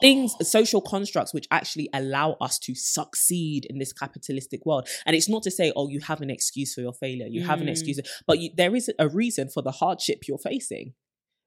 [0.00, 4.88] things social constructs which actually allow us to succeed in this capitalistic world.
[5.06, 7.26] And it's not to say oh you have an excuse for your failure.
[7.28, 7.70] You have an Mm.
[7.70, 10.94] excuse but you, there is a reason for the hardship you're facing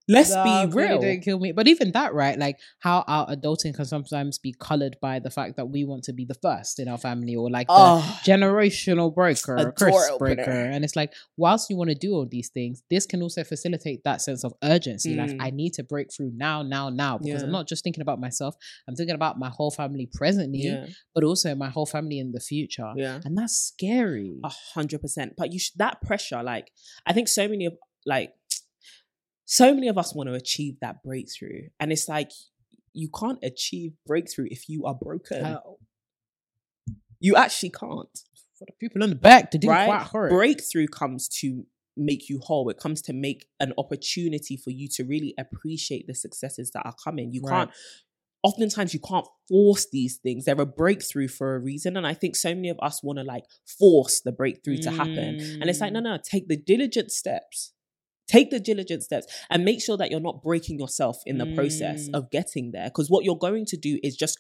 [0.08, 1.52] let's Nah, be real Didn't kill me.
[1.52, 2.38] But even that, right?
[2.38, 6.14] Like how our adulting can sometimes be colored by the fact that we want to
[6.14, 10.42] be the first in our family or like the oh generational breaker, A curse breaker.
[10.52, 14.04] And it's like, whilst you want to do all these things, this can also facilitate
[14.04, 15.16] that sense of urgency.
[15.16, 15.38] Like, Mm.
[15.42, 18.56] I need to break through now, now, now, because I'm not just thinking about myself,
[18.88, 22.40] I'm thinking about my whole family presently, yeah but also my whole family in the
[22.40, 22.92] future.
[22.96, 24.38] yeah And that's scary.
[24.44, 25.34] A hundred percent.
[25.38, 26.72] But you should that pressure, like
[27.06, 27.74] I think so many of
[28.06, 28.34] like
[29.46, 31.70] so many of us want to achieve that breakthrough.
[31.80, 32.32] And it's like
[32.94, 35.44] you can't achieve breakthrough if you are broken.
[35.44, 35.78] How-
[37.20, 38.20] you actually can't.
[38.58, 39.86] for the people in the back, they didn't right?
[39.88, 40.30] quite hurt.
[40.32, 41.66] Breakthrough comes to
[41.98, 42.70] make you whole.
[42.70, 46.96] It comes to make an opportunity for you to really appreciate the successes that are
[47.04, 47.32] coming.
[47.34, 47.66] You Right.
[47.68, 47.72] can't
[48.44, 50.46] oftentimes you can't force these things.
[50.46, 51.98] They're a breakthrough for a reason.
[51.98, 55.40] And I think so many of us want to like force the breakthrough to happen.
[55.40, 56.04] And it's like, no, Mm.
[56.04, 57.74] no, take the diligent steps.
[58.28, 62.10] Take the diligent steps and make sure that you're not breaking yourself in the process
[62.10, 62.16] Mm.
[62.18, 62.86] of getting there.
[62.86, 64.40] Because what you're going to do is just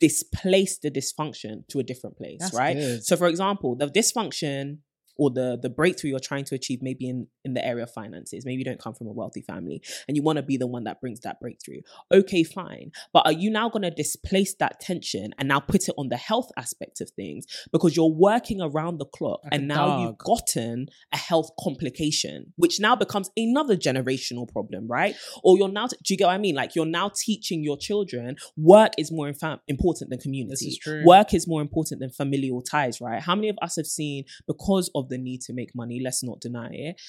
[0.00, 2.76] displace the dysfunction to a different place, That's right?
[2.76, 3.04] good.
[3.04, 4.78] So, for example, the dysfunction
[5.16, 8.44] or the the breakthrough you're trying to achieve maybe in in the area of finances.
[8.44, 10.84] Maybe you don't come from a wealthy family and you want to be the one
[10.84, 11.80] that brings that breakthrough.
[12.12, 12.90] Okay fine.
[13.12, 16.16] But are you now going to displace that tension and now put it on the
[16.16, 20.86] health aspect of things because you're working around the clock Like and now you've gotten
[21.12, 25.14] a health complication which now becomes another generational problem right?
[25.42, 26.54] Or you're now do you get what i mean?
[26.54, 30.78] Like you're now teaching your children work is more infa- important than community this is
[30.78, 31.04] true.
[31.04, 33.22] work is more important than familial ties right?
[33.22, 36.40] How many of us have seen because of the need to make money let's not
[36.40, 37.00] deny it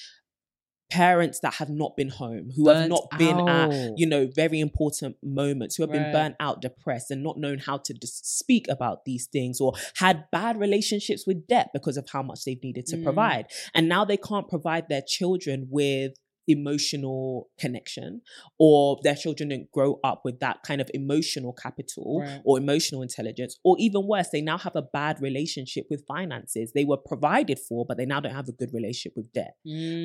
[0.88, 5.16] parents that have not been home who have not been at you know very important
[5.20, 9.04] moments who have been burnt out depressed and not known how to dis- speak about
[9.04, 12.96] these things or had bad relationships with debt because of how much they've needed to
[12.96, 13.02] Mm.
[13.02, 13.46] provide.
[13.74, 16.12] And now they can't provide their children with
[16.48, 18.20] emotional connection
[18.58, 22.40] or their children didn't grow up with that kind of emotional capital Right.
[22.44, 26.84] or emotional intelligence or even worse they now have a bad relationship with finances they
[26.84, 29.54] were provided for but they now don't have a good relationship with debt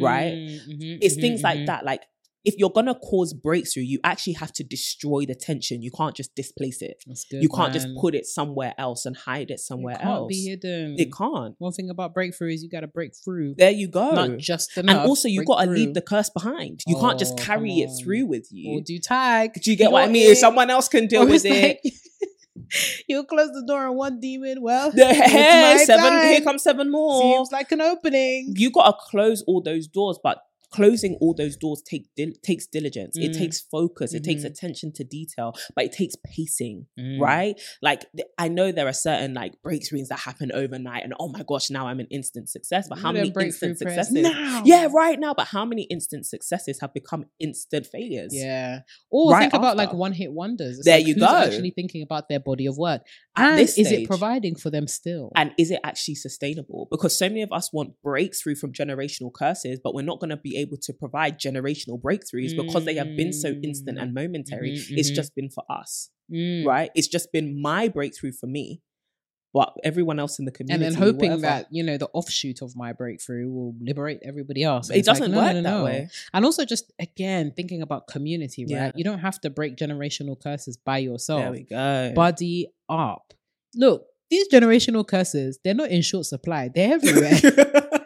[0.02, 0.34] right?
[0.34, 1.66] Mhm, it's mhm, things like mhm.
[1.68, 2.04] that like
[2.44, 6.34] if you're gonna cause breakthrough you actually have to destroy the tension you can't just
[6.36, 9.96] displace it That's good, you can't just put it somewhere else and hide it somewhere
[9.96, 10.96] it can't else be hidden.
[10.98, 13.56] it can't One thing about breakthrough is you got to break through.
[13.58, 14.96] there you go Not just enough.
[14.98, 17.90] and also you've got to leave the curse behind you can't just Oh, carry it
[18.04, 19.54] through with you or do tag.
[19.62, 20.36] do you get what i mean in.
[20.36, 21.94] someone else can deal with it like,
[23.08, 24.62] you close the door on one demon.
[24.62, 26.44] Well, the hey, seven here time.
[26.44, 28.54] comes seven more Seems like an opening.
[28.56, 30.38] you got to close all those doors but
[30.72, 33.38] closing all those doors take dil- takes diligence it Mm.
[33.38, 37.20] takes focus it takes attention to detail but it takes pacing Mm.
[37.20, 41.30] right like th- i know there are certain like breakthroughs that happen overnight and oh
[41.30, 44.62] my gosh now i'm an instant success but how many instant successes now.
[44.66, 48.82] yeah right now but how many instant successes have become instant failures Yeah.
[49.10, 50.78] Or Right think about like one hit wonders.
[50.78, 51.26] It's There like, you go.
[51.26, 53.02] actually thinking about their body of work.
[53.36, 53.88] And is stage.
[53.92, 55.32] it providing for them still?
[55.36, 56.88] and is it actually sustainable?
[56.92, 60.38] Because so many of us want breakthrough from generational curses, but we're not going to
[60.38, 64.72] be able to provide generational breakthroughs because they have been so instant and momentary.
[64.78, 65.16] Mhm, It's mhm.
[65.16, 66.66] just been for us, Mm.
[66.66, 66.90] right?
[66.96, 68.82] It's just been my breakthrough for me,
[69.54, 70.86] but everyone else in the community.
[70.86, 71.42] And then hoping whatever.
[71.42, 74.90] that, you know, the offshoot of my breakthrough will liberate everybody else.
[74.90, 75.84] It it's doesn't no, work no, that no.
[75.84, 76.10] way.
[76.34, 78.70] And also just again thinking about community, right?
[78.72, 78.92] Yeah.
[78.96, 81.42] You don't have to break generational curses by yourself.
[81.42, 82.14] There we go.
[82.16, 83.34] Buddy up.
[83.76, 86.70] Look, these generational curses, they're not in short supply.
[86.74, 87.34] They're everywhere.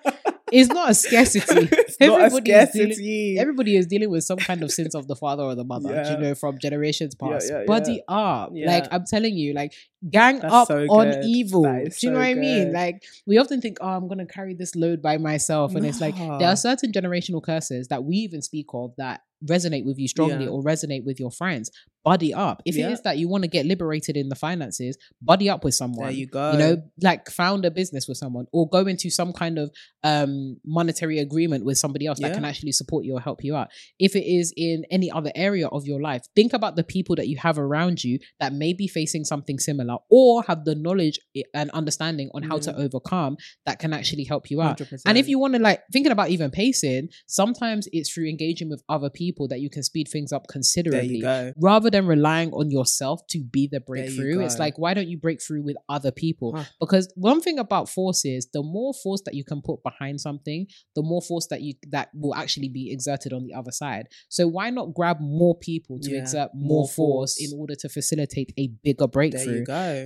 [0.60, 1.68] it's not a scarcity.
[1.72, 5.08] it's not a Everybody is dealing- Everybody is dealing with some kind of sins of
[5.08, 6.12] the father or the mother, Yeah.
[6.12, 7.49] you know, from generations past.
[7.49, 8.51] yeah, Buddy up.
[8.53, 8.68] Yeah.
[8.68, 9.74] Like, I'm telling you, like,
[10.10, 11.64] gang That's up so on evil.
[11.64, 12.66] Do you know so what I mean?
[12.66, 12.74] good.
[12.74, 15.76] Like, we often think, oh, I'm going to carry this load by myself.
[15.76, 19.86] And it's like, there are certain generational curses that we even speak of that resonate
[19.86, 20.51] with you strongly Yeah.
[20.51, 21.70] or resonate with your friends.
[22.03, 22.62] Buddy up.
[22.66, 22.88] If Yeah.
[22.89, 26.06] it is that you want to get liberated in the finances, buddy up with someone.
[26.08, 26.51] there you go.
[26.53, 29.72] You know, like found a business with someone or go into some kind of
[30.03, 33.70] um monetary agreement with somebody else that can actually support you or help you out.
[33.99, 37.28] If it is in any other area of your life, think about the people that
[37.28, 41.19] you have around you that may be facing something similar or have the knowledge
[41.53, 42.79] and understanding on how to Mm.
[42.85, 44.77] overcome that can actually help you out.
[44.79, 45.01] 100%.
[45.05, 48.81] And if you want to like thinking about even pacing, sometimes it's through engaging with
[48.89, 51.21] other people that you can speed things up considerably
[51.57, 55.41] rather than relying on yourself to be the breakthrough, it's like, why don't you break
[55.41, 56.53] through with other people?
[56.55, 56.63] Huh.
[56.79, 60.67] Because one thing about force is the more force that you can put behind something,
[60.95, 64.07] the more force that you that will actually be exerted on the other side.
[64.29, 67.41] So why not grab more people to Yeah, exert more, more force, force.
[67.51, 69.63] in order to facilitate a bigger There breakthrough?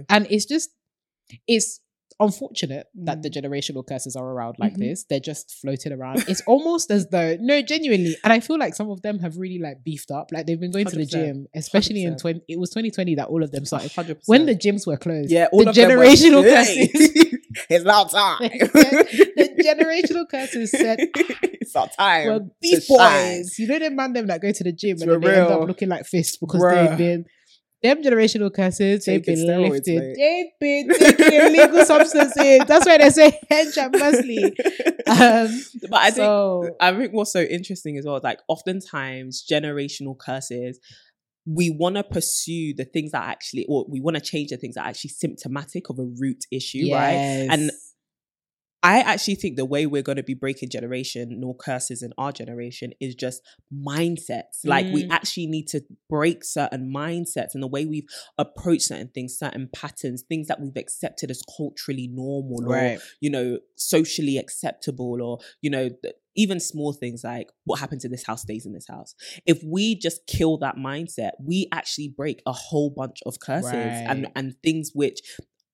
[0.10, 0.70] And it's just
[1.48, 1.80] it's
[2.22, 3.22] unfortunate that Mm.
[3.24, 4.80] the generational curses are around like Mhm.
[4.80, 5.06] this.
[5.10, 6.26] They're just floating around.
[6.28, 9.58] It's almost as though no, genuinely, and I feel like some of them have really
[9.60, 10.28] like beefed up.
[10.34, 12.20] Like they've been going to the gym, especially in 100%.
[12.20, 12.42] twenty.
[12.50, 13.92] It was twenty twenty that all of them started.
[13.92, 14.24] 100%.
[14.26, 17.12] When the gyms were closed, yeah, all the of them were- generational Hey, curses.
[17.70, 18.40] it's now time.
[18.42, 21.00] the generational curses said,
[21.62, 22.28] it's our time.
[22.28, 23.38] "Well, these to shine.
[23.44, 25.40] boys, you know, them man them that go to the gym and For then they
[25.40, 26.90] end up looking like fists because Bruh.
[26.90, 27.26] they've been."
[27.82, 30.00] Them generational curses, they've been steroids, lifted.
[30.00, 30.16] mate.
[30.18, 32.62] They've been taking illegal substances.
[32.68, 34.54] That's why they say hench and muscly.
[35.08, 40.18] Um, but I think I think what's so interesting as well is like oftentimes generational
[40.18, 40.80] curses.
[41.46, 44.76] We want to pursue the things that actually, or we want to change the things
[44.76, 47.14] that are actually symptomatic of a root issue, right?
[47.50, 47.89] And yes.
[48.82, 52.94] I actually think the way we're going to be breaking generational curses in our generation
[53.02, 53.42] is just
[53.74, 54.62] mindsets.
[54.64, 55.12] Like we Mm.
[55.12, 58.08] actually need to break certain mindsets and the way we've
[58.38, 62.72] approached certain things, certain patterns, things that we've accepted as culturally normal or
[63.20, 68.08] you know socially acceptable or you know th- even small things like what happened to
[68.08, 69.14] this house stays in this house.
[69.46, 73.74] If we just kill that mindset, we actually break a whole bunch of curses
[74.08, 75.20] and and things which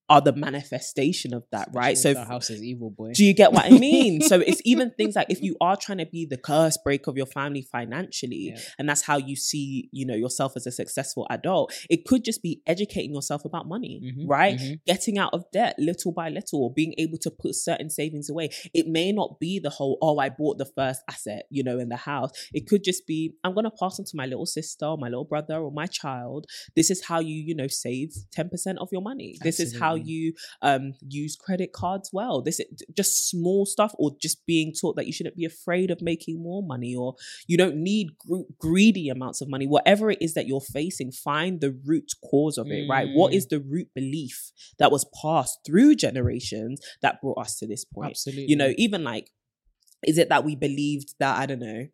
[0.10, 1.98] are the manifestation of that, right?
[1.98, 3.12] So the house is evil, boy.
[3.14, 4.22] do you get what I mean?
[4.22, 7.18] so it's even things like if you are trying to be the curse break of
[7.18, 8.60] your family financially, Yeah.
[8.78, 12.42] and that's how you see, you know, yourself as a successful adult, it could just
[12.44, 14.58] be educating yourself about money, Mhm, right?
[14.60, 14.80] mhm.
[14.86, 18.50] Getting out of debt little by little, or being able to put certain savings away.
[18.74, 21.90] It may not be the whole, oh, I bought the first asset, you know, in
[21.90, 22.32] the house.
[22.54, 25.26] It could just be, I'm gonna pass on to my little sister, or my little
[25.26, 26.46] brother, or my child.
[26.76, 29.38] This is how you, you know, save 10% of your money.
[29.42, 30.14] This is how Absolutely.
[30.14, 32.42] you um use credit cards well.
[32.42, 36.02] This is just small stuff, or just being taught that you shouldn't be afraid of
[36.02, 37.16] making more money, or
[37.48, 39.68] you don't need gr- greedy amounts of money.
[39.68, 43.08] Whatever it is that you're facing, find the root cause of it, right?
[43.14, 43.50] What Mm.
[43.50, 48.12] the root belief that was passed through generations that brought us to this point?
[48.12, 48.46] Absolutely.
[48.48, 49.30] You know, even like,
[50.06, 51.88] is it that we believed that, I don't know,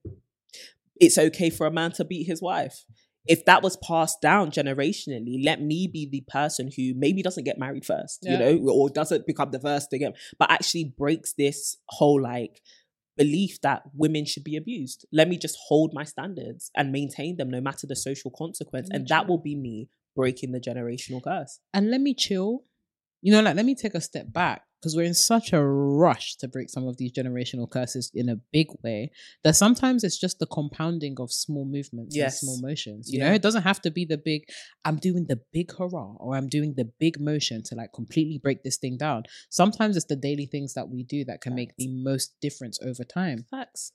[0.99, 2.85] it's okay for a man to beat his wife?
[3.27, 7.59] If that was passed down generationally, let me be the person who maybe doesn't get
[7.59, 8.31] married first, Yeah.
[8.31, 12.61] you know, or doesn't become the first again, but actually breaks this whole like
[13.17, 15.05] belief that women should be abused.
[15.11, 18.89] Let me just hold my standards and maintain them no matter the social consequence.
[18.91, 21.59] And that will be me breaking the generational curse.
[21.73, 22.63] and let me chill.
[23.21, 26.35] You know, like let me take a step back because we're in such a rush
[26.37, 29.11] to break some of these generational curses in a big way
[29.43, 32.41] that sometimes it's just the compounding of small movements Yes.
[32.41, 33.11] and small motions.
[33.13, 33.29] You Yeah.
[33.29, 34.45] know, it doesn't have to be the big,
[34.83, 38.63] I'm doing the big hurrah or I'm doing the big motion to like completely break
[38.63, 39.23] this thing down.
[39.51, 43.03] Sometimes it's the daily things that we do that can make the most difference over
[43.03, 43.45] time.
[43.51, 43.91] Facts.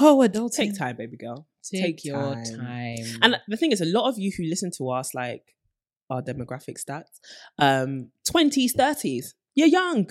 [0.00, 0.56] Oh, adulting.
[0.56, 1.46] Take time, baby girl.
[1.62, 2.44] Take, Take your time.
[2.58, 3.06] time.
[3.22, 5.54] And the thing is, a lot of you who listen to us, like
[6.10, 7.20] our demographic stats,
[7.58, 10.10] um, 20s, 30s, you're young.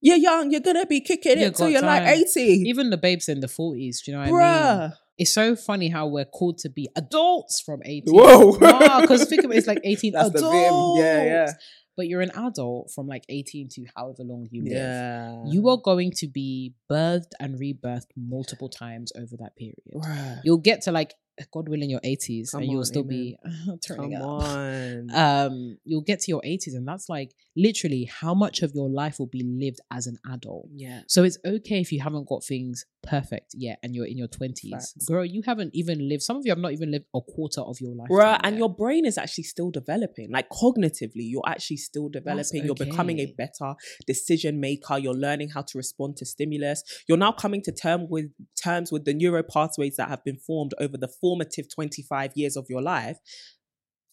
[0.00, 0.50] You're young.
[0.50, 2.18] You're gonna be kicking You it till got you're like time.
[2.36, 2.40] 80.
[2.68, 4.34] even the babes in the 40s, do you know what I mean?
[4.40, 4.92] Bruh.
[5.18, 8.04] It's so funny how we're called to be adults from 18.
[8.14, 8.52] Whoa.
[9.00, 10.98] because think of it, it's like 18 That's the adults.
[11.00, 11.04] vim.
[11.04, 11.52] Yeah, yeah.
[11.96, 14.72] But you're an adult from like 18 to however long you live.
[14.74, 15.42] Yeah.
[15.48, 19.82] You are going to be birthed and rebirthed multiple times over that period.
[19.92, 20.40] Bruh.
[20.44, 21.14] You'll get to like,
[21.52, 23.08] God willing, your 80s Come and you'll on, still amen.
[23.08, 24.42] be turning Come up.
[24.42, 25.10] on.
[25.14, 29.18] Um, you'll get to your 80s, and that's like literally how much of your life
[29.18, 30.68] will be lived as an adult.
[30.74, 31.00] yeah.
[31.06, 34.70] So it's okay if you haven't got things perfect yet and you're in your 20s.
[34.70, 34.94] Facts.
[35.06, 37.80] Girl, you haven't even lived, some of you have not even lived a quarter of
[37.80, 38.08] your life.
[38.08, 40.30] Bruh, and your brain is actually still developing.
[40.30, 42.64] Like cognitively, you're actually still developing.
[42.64, 43.74] You're becoming a better
[44.06, 44.98] decision maker.
[44.98, 46.82] You're learning how to respond to stimulus.
[47.08, 48.26] You're now coming to term with
[48.62, 52.66] terms with the neural pathways that have been formed over the formative 25 years of
[52.68, 53.18] your life.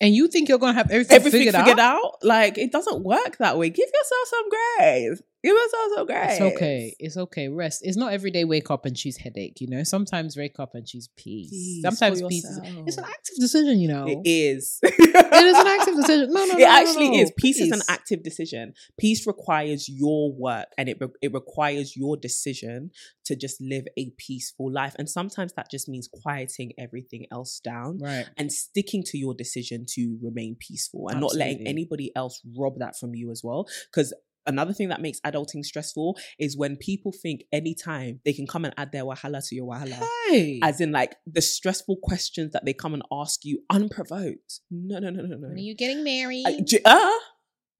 [0.01, 2.03] And you think you're going to have everything, Everything figured, figured, out?
[2.03, 2.11] out?
[2.21, 3.69] Like it doesn't work that way.
[3.69, 5.21] Give yourself some grace.
[5.45, 6.31] Give yourself also grace.
[6.31, 6.95] It's okay.
[6.99, 7.47] It's okay.
[7.49, 7.81] Rest.
[7.83, 9.83] It's not every day wake up and choose headache, you know?
[9.83, 11.51] Sometimes wake up and choose peace.
[11.51, 14.07] Peace Sometimes peace is it's an active decision, you know.
[14.07, 14.79] It is.
[14.83, 16.33] it is an active decision.
[16.33, 16.57] No, no, no.
[16.57, 17.19] it no, actually no.
[17.19, 17.31] is.
[17.37, 18.73] Peace, is an active decision.
[18.97, 22.89] Peace requires your work and it, re- it requires your decision
[23.25, 24.95] to just live a peaceful life.
[24.97, 28.25] And sometimes that just means quieting everything else down Right.
[28.35, 32.97] and sticking to your decision to remain peaceful and not letting anybody else rob that
[32.97, 33.67] from you as well.
[33.91, 34.11] Because
[34.47, 38.73] another thing that makes adulting stressful is when people think anytime they can come and
[38.77, 40.03] add their wahala to your wahala.
[40.27, 40.59] Hey.
[40.63, 44.61] As in, like the stressful questions that they come and ask you unprovoked.
[44.71, 45.47] No, no, no, no, no.
[45.47, 46.45] when are you getting married?
[46.45, 47.11] Uh, uh,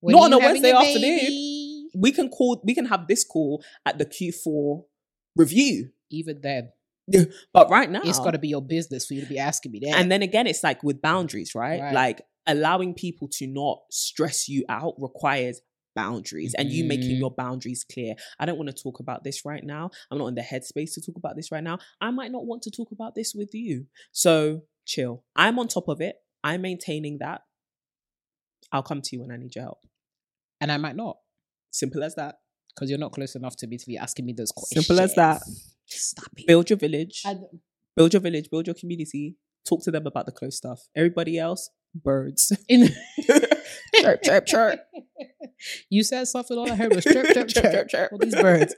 [0.03, 1.01] not on a Wednesday afternoon.
[1.01, 1.89] baby?
[1.95, 2.61] we can call.
[2.63, 4.83] We can have this call at the Q4
[5.35, 5.89] review.
[6.11, 6.71] Even then,
[7.53, 9.79] But right now, it's got to be your business for you to be asking me
[9.83, 9.97] that.
[9.97, 11.81] And then again, it's like with boundaries, right?
[11.81, 11.93] Right.
[11.93, 15.61] Like allowing people to not stress you out requires
[15.95, 17.19] boundaries and you making Mhm.
[17.19, 18.15] your boundaries clear.
[18.39, 19.89] I don't want to talk about this right now.
[20.11, 21.79] I'm not in the headspace to talk about this right now.
[22.01, 23.87] I might not want to talk about this with you.
[24.11, 25.23] So chill.
[25.35, 26.17] I'm on top of it.
[26.43, 27.41] I'm maintaining that.
[28.71, 29.79] I'll come to you when I need your help.
[30.61, 31.17] and I might not
[31.71, 32.35] Simple as that.
[32.73, 34.85] because you're not close enough to me to be asking me those questions.
[34.85, 35.41] Simple as that.
[35.87, 36.47] Stop it.
[36.47, 37.23] Build your village.
[37.95, 38.49] Build your village.
[38.49, 39.35] Build your community.
[39.67, 40.87] Talk to them about the close stuff.
[40.95, 42.51] Everybody else, birds.
[42.69, 42.89] in-
[43.95, 44.79] chirp, chirp, chirp.
[45.89, 48.11] You said something, all I heard was chirp, chirp, chirp, chirp.
[48.11, 48.75] All these birds.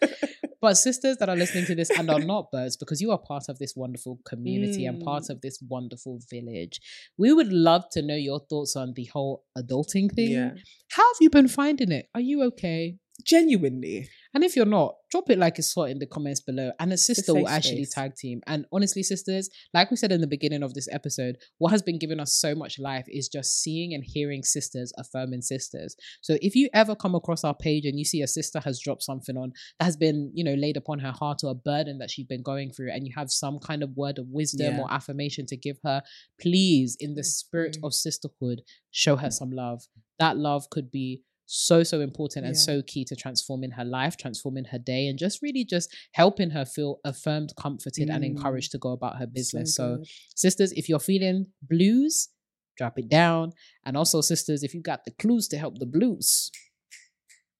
[0.61, 3.43] But sisters that are listening to this and are not birds, because you are part
[3.49, 5.29] of this wonderful community and part Mm.
[5.31, 6.79] of this wonderful village,
[7.17, 10.31] we would love to know your thoughts on the whole adulting thing.
[10.31, 10.51] Yeah.
[10.91, 12.07] How have you been finding it?
[12.15, 12.97] Are you okay?
[13.25, 14.07] Genuinely.
[14.37, 16.71] And if you're not, drop it like it's hot in the comments below.
[16.79, 17.93] And a sister will actually space.
[17.95, 18.41] tag team.
[18.45, 21.97] And honestly, sisters, like we said in the beginning of this episode, what has been
[21.97, 25.95] giving us so much life is just seeing and hearing sisters affirming sisters.
[26.21, 29.01] So if you ever come across our page and you see a sister has dropped
[29.01, 32.11] something on that has been, you know, laid upon her heart or a burden that
[32.11, 34.81] she's been going through, and you have some kind of word of wisdom Yeah.
[34.83, 36.03] or affirmation to give her,
[36.39, 37.87] please, in the spirit Mhm.
[37.87, 38.61] of sisterhood,
[38.91, 39.87] show her some love.
[40.19, 42.59] That love could be so so important and Yeah.
[42.61, 46.65] so key to transforming her life transforming her day and just really just helping her
[46.65, 48.27] feel affirmed comforted and Mm.
[48.27, 50.07] encouraged to go about her business so, good.
[50.35, 52.29] sisters if you're feeling blues
[52.77, 53.53] drop it down
[53.85, 56.51] and also sisters if you got the clues to help the blues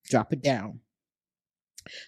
[0.09, 0.81] drop it down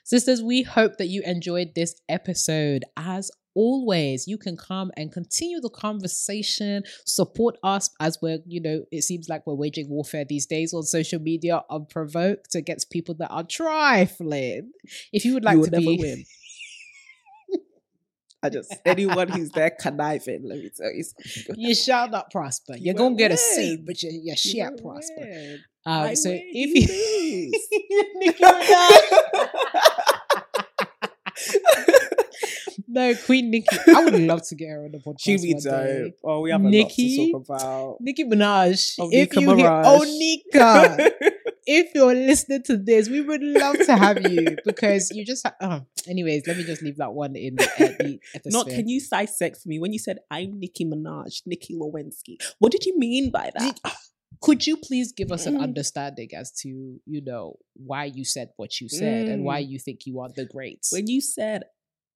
[0.03, 3.31] sisters we hope that you enjoyed this episode as
[3.63, 9.01] always you can come and continue the conversation support us as we're you know it
[9.03, 13.43] seems like we're waging warfare these days on social media unprovoked against people that are
[13.43, 14.71] trifling.
[15.11, 16.23] If you would like You to never be win.
[18.43, 21.55] I just anyone who's there conniving, let me tell you something.
[21.65, 22.75] you shall not prosper.
[22.77, 25.19] You're will gonna get a seat but you, you You shan't prosper.
[25.19, 25.59] win.
[25.85, 27.59] um, so win, if you you lose.
[28.21, 28.87] Nicki Minaj.
[32.91, 36.15] No queen Nicki I would love to get her on the podcast She'd be dope.
[36.23, 37.17] Oh, we have a Nicki?
[37.17, 37.97] lot to talk about.
[38.01, 38.95] Nicki Minaj.
[38.99, 41.11] Oh, if Nika you hear, oh Nika,
[41.67, 45.45] if you're listening to this, we would love to have you because you just.
[45.45, 45.85] Ha- oh.
[46.07, 48.57] Anyways, let me just leave that one in the, uh, the episode.
[48.57, 52.37] Not can you dissect for me when you said I'm Nicki Minaj, Nicki Lewinsky?
[52.57, 53.79] What did you mean by that?
[54.41, 55.61] Could you please give us an Mm.
[55.63, 56.69] understanding as to
[57.05, 60.45] you know why you said what you said and why you think you are the
[60.45, 60.87] great?
[60.91, 61.63] When you said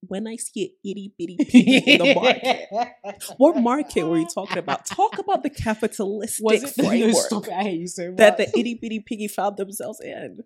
[0.08, 4.58] when I see an itty bitty piggy in the market, what market were you talking
[4.58, 4.86] about?
[4.86, 8.18] Talk about the capitalistic Was it framework stop it, I hate you so much.
[8.18, 10.39] that the itty bitty piggy found themselves in.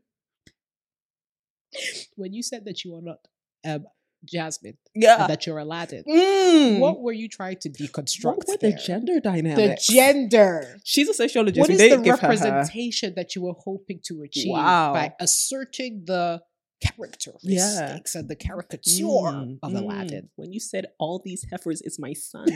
[2.15, 3.17] when you said that you are not
[3.65, 3.85] um,
[4.25, 5.21] Jasmine, Yeah.
[5.21, 6.79] and that you're Aladdin, Mm.
[6.79, 8.23] what were you trying to deconstruct?
[8.25, 8.77] What were the there?
[8.77, 9.87] gender the dynamics?
[9.87, 10.77] gender.
[10.83, 11.59] She's a sociologist.
[11.59, 12.33] What is the give her her.
[12.33, 14.93] representation that you were hoping to achieve Wow.
[14.93, 16.41] by asserting the
[16.81, 19.77] characteristics and the caricature Mm, of mm.
[19.79, 20.29] Aladdin?
[20.35, 22.47] When you said all these heifers is my son,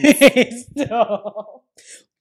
[0.86, 1.63] Stop.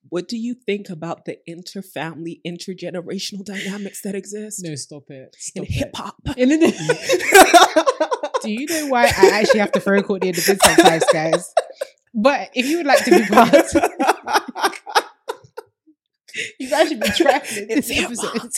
[0.08, 5.36] what do you think about the interfamily, intergenerational dynamics that exist No, stop it.
[5.54, 6.16] in hip hop.
[8.42, 11.52] Do you know why I actually have to throw in the bin sometimes, guys?
[12.14, 13.52] But if you would like to be part,
[16.58, 18.50] you guys should be tracking this episode.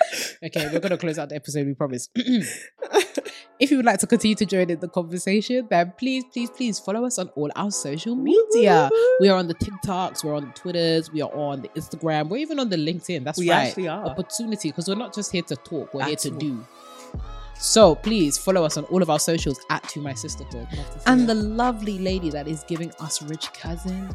[0.42, 1.66] Okay, we're gonna close out the episode.
[1.66, 2.08] We promise.
[2.14, 6.78] if you would like to continue to join in the conversation, then please, please, please
[6.78, 8.88] follow us on all our social media.
[9.20, 12.38] We are on the TikToks, we're on the Twitters, we are on the Instagram, we're
[12.38, 13.24] even on the LinkedIn.
[13.24, 13.68] That's We right.
[13.68, 14.04] actually are.
[14.04, 16.64] Opportunity, because we're not just here to talk, we're here to do.
[17.56, 20.68] So please follow us on all of our socials at To My Sisterhood.
[21.06, 24.08] And the lovely lady that is giving us rich cousin,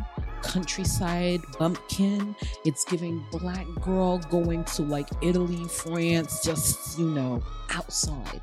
[0.43, 2.35] countryside bumpkin.
[2.65, 7.41] It's giving black girl going to like Italy, France, just you know,
[7.71, 8.41] outside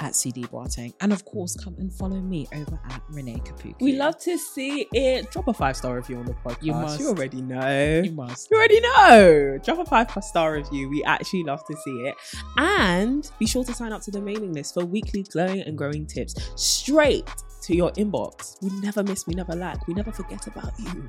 [0.00, 0.94] at CD Boateng.
[1.00, 3.80] And of course, come and follow me over at Renee Kapuku.
[3.80, 5.30] we love to see it.
[5.30, 6.62] Drop a five star review on the podcast.
[6.62, 7.00] You must.
[7.00, 8.02] You already know.
[8.04, 8.48] you must.
[8.50, 9.58] You already know.
[9.64, 10.88] Drop a five star review.
[10.88, 12.14] We actually love to see it.
[12.56, 16.06] And be sure to sign up to the mailing list for weekly glowing and growing
[16.06, 17.28] tips straight
[17.62, 18.56] to your inbox.
[18.62, 21.08] We never miss, we never lack, we never forget about you.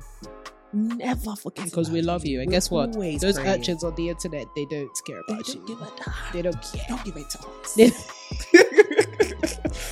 [0.72, 2.40] Never forget Because we love you.
[2.40, 2.92] And We're guess what?
[2.92, 3.60] Those praying.
[3.60, 5.66] urchins on the internet, they don't care they about don't you.
[5.66, 6.14] give a damn.
[6.32, 6.84] They don't care.
[6.88, 7.38] Don't give it to
[7.90, 8.66] us.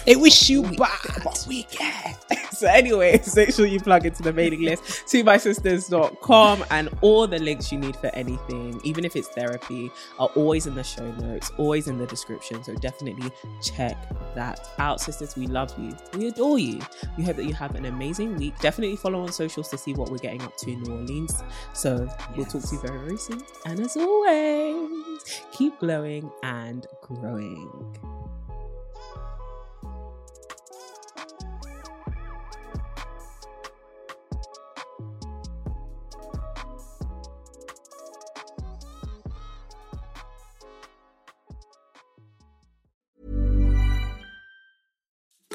[0.04, 1.24] They, wish you bad.
[1.24, 2.24] what we get.
[2.58, 7.38] So, anyways, make sure you plug into the mailing list to mysisters.com and all the
[7.38, 11.52] links you need for anything, even if it's therapy, are always in the show notes,
[11.56, 12.64] always in the description.
[12.64, 13.30] So, definitely
[13.62, 13.96] check
[14.34, 15.00] that out.
[15.00, 15.96] Sisters, we love you.
[16.14, 16.80] We adore you.
[17.16, 18.58] We hope that you have an amazing week.
[18.58, 21.44] Definitely follow on socials to see what we're getting up to in New Orleans.
[21.74, 23.40] So, we'll talk to you very, very soon.
[23.66, 28.17] And as always, keep glowing and growing.